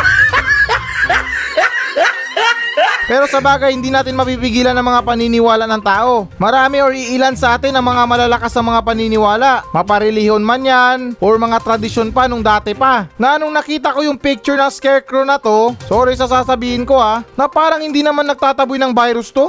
Pero 3.06 3.30
sa 3.30 3.38
bagay, 3.38 3.70
hindi 3.70 3.86
natin 3.86 4.18
mapipigilan 4.18 4.74
ang 4.74 4.82
mga 4.82 5.06
paniniwala 5.06 5.70
ng 5.70 5.82
tao. 5.82 6.26
Marami 6.42 6.82
or 6.82 6.90
iilan 6.90 7.38
sa 7.38 7.54
atin 7.54 7.70
ang 7.78 7.86
mga 7.86 8.02
malalakas 8.02 8.50
sa 8.50 8.66
mga 8.66 8.82
paniniwala. 8.82 9.62
Maparilihon 9.70 10.42
man 10.42 10.66
yan, 10.66 10.98
or 11.22 11.38
mga 11.38 11.62
tradisyon 11.62 12.10
pa 12.10 12.26
nung 12.26 12.42
dati 12.42 12.74
pa. 12.74 13.06
Na 13.14 13.38
nung 13.38 13.54
nakita 13.54 13.94
ko 13.94 14.02
yung 14.02 14.18
picture 14.18 14.58
ng 14.58 14.74
scarecrow 14.74 15.22
na 15.22 15.38
to, 15.38 15.78
sorry 15.86 16.18
sa 16.18 16.26
sasabihin 16.26 16.82
ko 16.82 16.98
ha, 16.98 17.22
na 17.38 17.46
parang 17.46 17.78
hindi 17.78 18.02
naman 18.02 18.26
nagtataboy 18.26 18.74
ng 18.74 18.90
virus 18.90 19.30
to. 19.30 19.46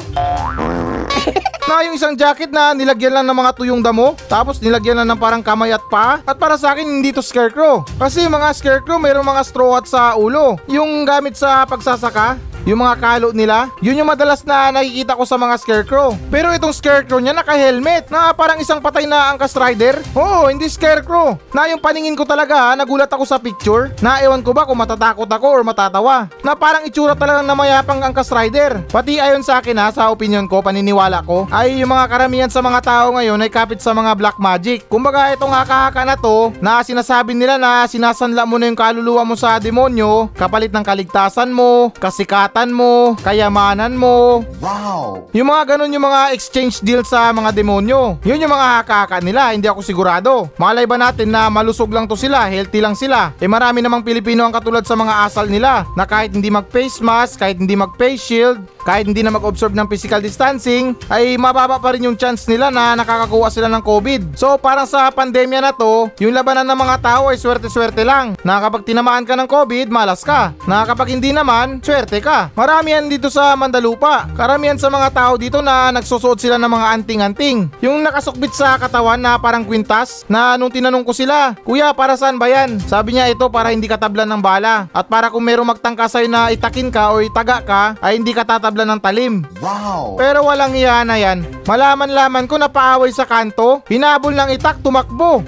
na 1.68 1.84
yung 1.84 1.98
isang 1.98 2.16
jacket 2.16 2.54
na 2.54 2.72
nilagyan 2.78 3.12
lang 3.12 3.26
ng 3.26 3.38
mga 3.42 3.52
tuyong 3.58 3.82
damo, 3.82 4.14
tapos 4.30 4.62
nilagyan 4.62 5.02
lang 5.02 5.10
ng 5.12 5.20
parang 5.20 5.42
kamay 5.42 5.74
at 5.74 5.82
paa. 5.90 6.22
At 6.30 6.38
para 6.38 6.62
sa 6.62 6.78
akin, 6.78 6.86
hindi 6.86 7.10
to 7.10 7.26
scarecrow. 7.26 7.82
Kasi 7.98 8.24
yung 8.24 8.38
mga 8.38 8.54
scarecrow, 8.54 9.02
mayroong 9.02 9.26
mga 9.26 9.44
straw 9.50 9.82
hat 9.82 9.90
sa 9.90 10.14
ulo. 10.14 10.62
Yung 10.70 11.10
gamit 11.10 11.36
sa 11.36 11.66
pagsasaka, 11.66 12.38
yung 12.68 12.84
mga 12.84 13.00
kalo 13.00 13.32
nila, 13.32 13.72
yun 13.80 13.96
yung 13.96 14.12
madalas 14.12 14.44
na 14.44 14.76
nakikita 14.76 15.16
ko 15.16 15.24
sa 15.24 15.40
mga 15.40 15.56
scarecrow. 15.56 16.12
Pero 16.28 16.52
itong 16.52 16.76
scarecrow 16.76 17.24
niya 17.24 17.32
naka-helmet 17.32 18.12
na 18.12 18.36
parang 18.36 18.60
isang 18.60 18.84
patay 18.84 19.08
na 19.08 19.32
angkas 19.32 19.56
rider. 19.56 20.04
Oo, 20.12 20.52
hindi 20.52 20.68
scarecrow. 20.68 21.40
Na 21.56 21.72
yung 21.72 21.80
paningin 21.80 22.20
ko 22.20 22.28
talaga 22.28 22.60
ha, 22.60 22.70
nagulat 22.76 23.08
ako 23.08 23.24
sa 23.24 23.40
picture. 23.40 23.96
Na 24.04 24.20
ewan 24.20 24.44
ko 24.44 24.52
ba 24.52 24.68
kung 24.68 24.76
matatakot 24.76 25.32
ako 25.32 25.48
or 25.48 25.64
matatawa. 25.64 26.28
Na 26.44 26.60
parang 26.60 26.84
itsura 26.84 27.16
talaga 27.16 27.40
na 27.40 27.56
mayapang 27.56 28.04
angkas 28.04 28.36
rider. 28.36 28.84
Pati 28.92 29.16
ayon 29.16 29.48
sa 29.48 29.64
akin 29.64 29.80
ha, 29.80 29.88
sa 29.96 30.12
opinion 30.12 30.44
ko, 30.52 30.60
paniniwala 30.60 31.24
ko, 31.24 31.48
ay 31.48 31.80
yung 31.80 31.96
mga 31.96 32.06
karamihan 32.12 32.52
sa 32.52 32.60
mga 32.60 32.84
tao 32.84 33.16
ngayon 33.16 33.48
ay 33.48 33.52
kapit 33.54 33.80
sa 33.80 33.96
mga 33.96 34.12
black 34.20 34.38
magic. 34.44 34.84
Kumbaga 34.92 35.32
itong 35.32 35.56
haka-haka 35.56 36.04
na 36.04 36.20
to, 36.20 36.52
na 36.60 36.84
sinasabi 36.84 37.32
nila 37.32 37.56
na 37.56 37.88
sinasanla 37.88 38.44
mo 38.44 38.60
na 38.60 38.68
yung 38.68 38.76
kaluluwa 38.76 39.24
mo 39.24 39.40
sa 39.40 39.56
demonyo, 39.56 40.28
kapalit 40.36 40.76
ng 40.76 40.84
kaligtasan 40.84 41.48
mo, 41.48 41.96
kasikatan 41.96 42.57
mo, 42.66 43.14
kayamanan 43.22 43.94
mo. 43.94 44.42
Wow! 44.58 45.30
Yung 45.38 45.54
mga 45.54 45.78
ganun 45.78 45.94
yung 45.94 46.10
mga 46.10 46.34
exchange 46.34 46.82
deal 46.82 47.06
sa 47.06 47.30
mga 47.30 47.54
demonyo. 47.54 48.18
Yun 48.26 48.42
yung 48.42 48.50
mga 48.50 48.82
haka-haka 48.82 49.22
nila, 49.22 49.54
hindi 49.54 49.70
ako 49.70 49.86
sigurado. 49.86 50.50
Malay 50.58 50.90
ba 50.90 50.98
natin 50.98 51.30
na 51.30 51.46
malusog 51.54 51.94
lang 51.94 52.10
to 52.10 52.18
sila, 52.18 52.50
healthy 52.50 52.82
lang 52.82 52.98
sila. 52.98 53.38
Eh 53.38 53.46
marami 53.46 53.86
namang 53.86 54.02
Pilipino 54.02 54.42
ang 54.42 54.56
katulad 54.56 54.82
sa 54.82 54.98
mga 54.98 55.30
asal 55.30 55.46
nila 55.46 55.86
na 55.94 56.10
kahit 56.10 56.34
hindi 56.34 56.50
mag 56.50 56.66
face 56.74 56.98
mask, 56.98 57.46
kahit 57.46 57.62
hindi 57.62 57.78
mag 57.78 57.94
face 58.02 58.26
shield, 58.26 58.58
kahit 58.88 59.04
hindi 59.04 59.20
na 59.20 59.36
mag-observe 59.36 59.76
ng 59.76 59.92
physical 59.92 60.24
distancing, 60.24 60.96
ay 61.12 61.36
mababa 61.36 61.76
pa 61.76 61.92
rin 61.92 62.08
yung 62.08 62.16
chance 62.16 62.48
nila 62.48 62.72
na 62.72 62.96
nakakakuha 62.96 63.52
sila 63.52 63.68
ng 63.68 63.84
COVID. 63.84 64.40
So 64.40 64.56
parang 64.56 64.88
sa 64.88 65.12
pandemya 65.12 65.60
na 65.60 65.76
to, 65.76 66.08
yung 66.24 66.32
labanan 66.32 66.64
ng 66.64 66.80
mga 66.88 67.04
tao 67.04 67.28
ay 67.28 67.36
swerte-swerte 67.36 68.08
lang. 68.08 68.40
Na 68.48 68.64
kapag 68.64 68.88
tinamaan 68.88 69.28
ka 69.28 69.36
ng 69.36 69.52
COVID, 69.52 69.92
malas 69.92 70.24
ka. 70.24 70.56
Na 70.64 70.88
kapag 70.88 71.12
hindi 71.12 71.36
naman, 71.36 71.84
swerte 71.84 72.24
ka. 72.24 72.47
Marami 72.54 72.96
yan 72.96 73.10
dito 73.12 73.28
sa 73.28 73.58
Mandalupa. 73.58 74.30
Karamihan 74.38 74.78
sa 74.78 74.88
mga 74.88 75.10
tao 75.12 75.34
dito 75.36 75.60
na 75.60 75.90
nagsusuot 75.92 76.40
sila 76.40 76.56
ng 76.56 76.72
mga 76.72 76.88
anting-anting. 77.00 77.58
Yung 77.82 78.06
nakasukbit 78.06 78.54
sa 78.54 78.78
katawan 78.80 79.20
na 79.20 79.36
parang 79.42 79.66
kwintas, 79.66 80.24
na 80.32 80.56
nung 80.56 80.72
tinanong 80.72 81.04
ko 81.04 81.12
sila, 81.12 81.58
Kuya, 81.66 81.92
para 81.92 82.16
saan 82.16 82.40
ba 82.40 82.48
yan? 82.48 82.80
Sabi 82.84 83.18
niya 83.18 83.28
ito 83.32 83.50
para 83.50 83.74
hindi 83.74 83.90
katablan 83.90 84.30
ng 84.30 84.42
bala. 84.44 84.88
At 84.94 85.10
para 85.10 85.28
kung 85.34 85.44
merong 85.44 85.74
magtangka 85.74 86.08
sa'yo 86.08 86.30
na 86.30 86.54
itakin 86.54 86.94
ka 86.94 87.12
o 87.12 87.20
itaga 87.20 87.60
ka, 87.66 87.84
ay 88.00 88.22
hindi 88.22 88.32
ka 88.32 88.46
tatablan 88.46 88.88
ng 88.96 89.02
talim. 89.02 89.34
Wow! 89.60 90.16
Pero 90.22 90.46
walang 90.48 90.78
iya 90.78 91.02
na 91.02 91.18
yan. 91.18 91.44
Malaman-laman 91.68 92.46
ko 92.46 92.56
na 92.56 92.72
paaway 92.72 93.12
sa 93.12 93.28
kanto, 93.28 93.84
hinabol 93.92 94.32
ng 94.32 94.56
itak, 94.56 94.80
tumakbo. 94.80 95.44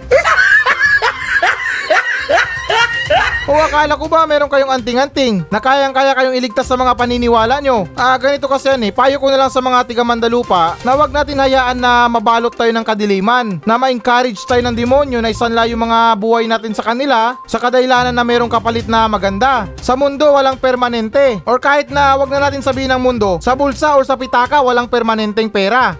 O 3.47 3.55
akala 3.55 3.95
ko 3.95 4.11
ba 4.11 4.27
meron 4.27 4.51
kayong 4.51 4.73
anting-anting 4.73 5.47
na 5.47 5.63
kayang-kaya 5.63 6.11
kayong 6.17 6.35
iligtas 6.35 6.67
sa 6.67 6.75
mga 6.75 6.97
paniniwala 6.97 7.63
nyo? 7.63 7.87
Ah, 7.95 8.19
ganito 8.19 8.51
kasi 8.51 8.67
yan 8.67 8.89
eh. 8.89 8.91
Payo 8.91 9.21
ko 9.21 9.31
na 9.31 9.39
lang 9.39 9.51
sa 9.53 9.63
mga 9.63 9.87
tiga 9.87 10.03
Mandalupa 10.03 10.75
na 10.83 10.97
wag 10.97 11.13
natin 11.13 11.39
hayaan 11.39 11.79
na 11.79 12.09
mabalot 12.11 12.51
tayo 12.51 12.73
ng 12.73 12.83
kadiliman. 12.83 13.61
Na 13.63 13.79
ma-encourage 13.79 14.43
tayo 14.43 14.59
ng 14.65 14.75
demonyo 14.75 15.23
na 15.23 15.31
isanla 15.31 15.69
yung 15.69 15.87
mga 15.87 16.17
buhay 16.19 16.49
natin 16.49 16.75
sa 16.75 16.83
kanila 16.83 17.37
sa 17.47 17.61
kadailanan 17.61 18.13
na 18.13 18.25
merong 18.25 18.51
kapalit 18.51 18.89
na 18.89 19.07
maganda. 19.07 19.69
Sa 19.79 19.95
mundo 19.95 20.35
walang 20.35 20.59
permanente. 20.59 21.39
Or 21.47 21.61
kahit 21.61 21.93
na 21.93 22.17
wag 22.19 22.29
na 22.29 22.49
natin 22.49 22.65
sabihin 22.65 22.91
ng 22.91 23.01
mundo, 23.01 23.39
sa 23.39 23.55
bulsa 23.55 23.95
or 23.95 24.03
sa 24.03 24.19
pitaka 24.19 24.59
walang 24.59 24.91
permanenteng 24.91 25.47
pera. 25.49 25.95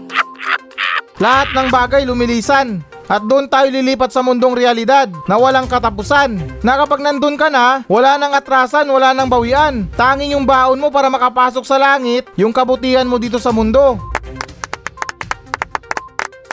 Lahat 1.22 1.52
ng 1.52 1.68
bagay 1.68 2.08
lumilisan. 2.08 2.89
At 3.10 3.26
doon 3.26 3.50
tayo 3.50 3.66
lilipat 3.74 4.14
sa 4.14 4.22
mundong 4.22 4.54
realidad 4.54 5.10
na 5.26 5.34
walang 5.34 5.66
katapusan. 5.66 6.62
Na 6.62 6.78
kapag 6.78 7.02
nandun 7.02 7.34
ka 7.34 7.50
na, 7.50 7.82
wala 7.90 8.14
nang 8.14 8.30
atrasan, 8.30 8.86
wala 8.86 9.10
nang 9.10 9.26
bawian. 9.26 9.90
Tanging 9.98 10.38
yung 10.38 10.46
baon 10.46 10.78
mo 10.78 10.94
para 10.94 11.10
makapasok 11.10 11.66
sa 11.66 11.74
langit, 11.74 12.30
yung 12.38 12.54
kabutihan 12.54 13.10
mo 13.10 13.18
dito 13.18 13.42
sa 13.42 13.50
mundo. 13.50 13.98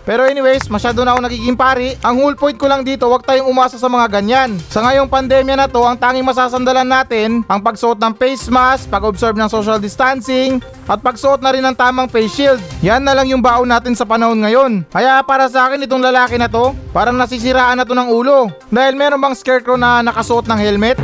Pero 0.08 0.24
anyways, 0.24 0.72
masyado 0.72 1.04
na 1.04 1.14
ako 1.14 1.30
nagiging 1.30 1.60
pari. 1.60 1.94
Ang 2.00 2.24
whole 2.24 2.40
point 2.40 2.56
ko 2.56 2.66
lang 2.66 2.82
dito, 2.82 3.06
wag 3.12 3.28
tayong 3.28 3.52
umasa 3.52 3.76
sa 3.76 3.92
mga 3.92 4.08
ganyan. 4.08 4.56
Sa 4.72 4.80
ngayong 4.80 5.12
pandemya 5.12 5.60
na 5.60 5.68
to, 5.68 5.84
ang 5.84 6.00
tanging 6.00 6.24
masasandalan 6.24 6.88
natin, 6.88 7.44
ang 7.46 7.60
pagsuot 7.60 8.00
ng 8.00 8.16
face 8.16 8.48
mask, 8.48 8.88
pag-observe 8.88 9.36
ng 9.36 9.52
social 9.52 9.78
distancing, 9.84 10.64
at 10.88 11.04
pagsuot 11.04 11.44
na 11.44 11.52
rin 11.52 11.62
ng 11.62 11.76
tamang 11.76 12.08
face 12.08 12.32
shield. 12.32 12.64
Yan 12.80 13.04
na 13.04 13.12
lang 13.12 13.28
yung 13.28 13.44
baon 13.44 13.68
natin 13.68 13.92
sa 13.94 14.08
panahon 14.08 14.40
ngayon. 14.40 14.88
Kaya 14.88 15.20
para 15.28 15.52
sa 15.52 15.68
akin 15.68 15.84
itong 15.84 16.00
lalaki 16.00 16.40
na 16.40 16.48
to, 16.48 16.72
parang 16.96 17.20
nasisiraan 17.20 17.76
na 17.76 17.84
to 17.84 17.92
ng 17.92 18.08
ulo. 18.08 18.48
Dahil 18.72 18.96
meron 18.96 19.20
bang 19.20 19.36
scarecrow 19.36 19.76
na 19.76 20.00
nakasuot 20.00 20.48
ng 20.48 20.60
helmet? 20.60 20.98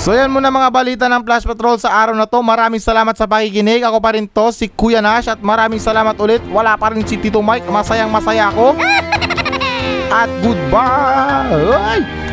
So 0.00 0.16
yan 0.16 0.32
muna 0.32 0.48
mga 0.48 0.72
balita 0.72 1.04
ng 1.12 1.20
Flash 1.28 1.44
Patrol 1.44 1.76
sa 1.76 1.92
araw 1.92 2.16
na 2.16 2.24
to. 2.24 2.40
Maraming 2.40 2.80
salamat 2.80 3.12
sa 3.12 3.28
pakikinig. 3.28 3.84
Ako 3.84 4.00
pa 4.00 4.16
rin 4.16 4.24
to, 4.24 4.48
si 4.48 4.72
Kuya 4.72 5.04
Nash. 5.04 5.28
At 5.28 5.44
maraming 5.44 5.76
salamat 5.76 6.16
ulit. 6.16 6.40
Wala 6.48 6.72
pa 6.80 6.88
rin 6.88 7.04
si 7.04 7.20
Tito 7.20 7.44
Mike. 7.44 7.68
Masayang 7.68 8.08
masaya 8.08 8.48
ako. 8.48 8.80
At 10.24 10.30
goodbye! 10.40 12.29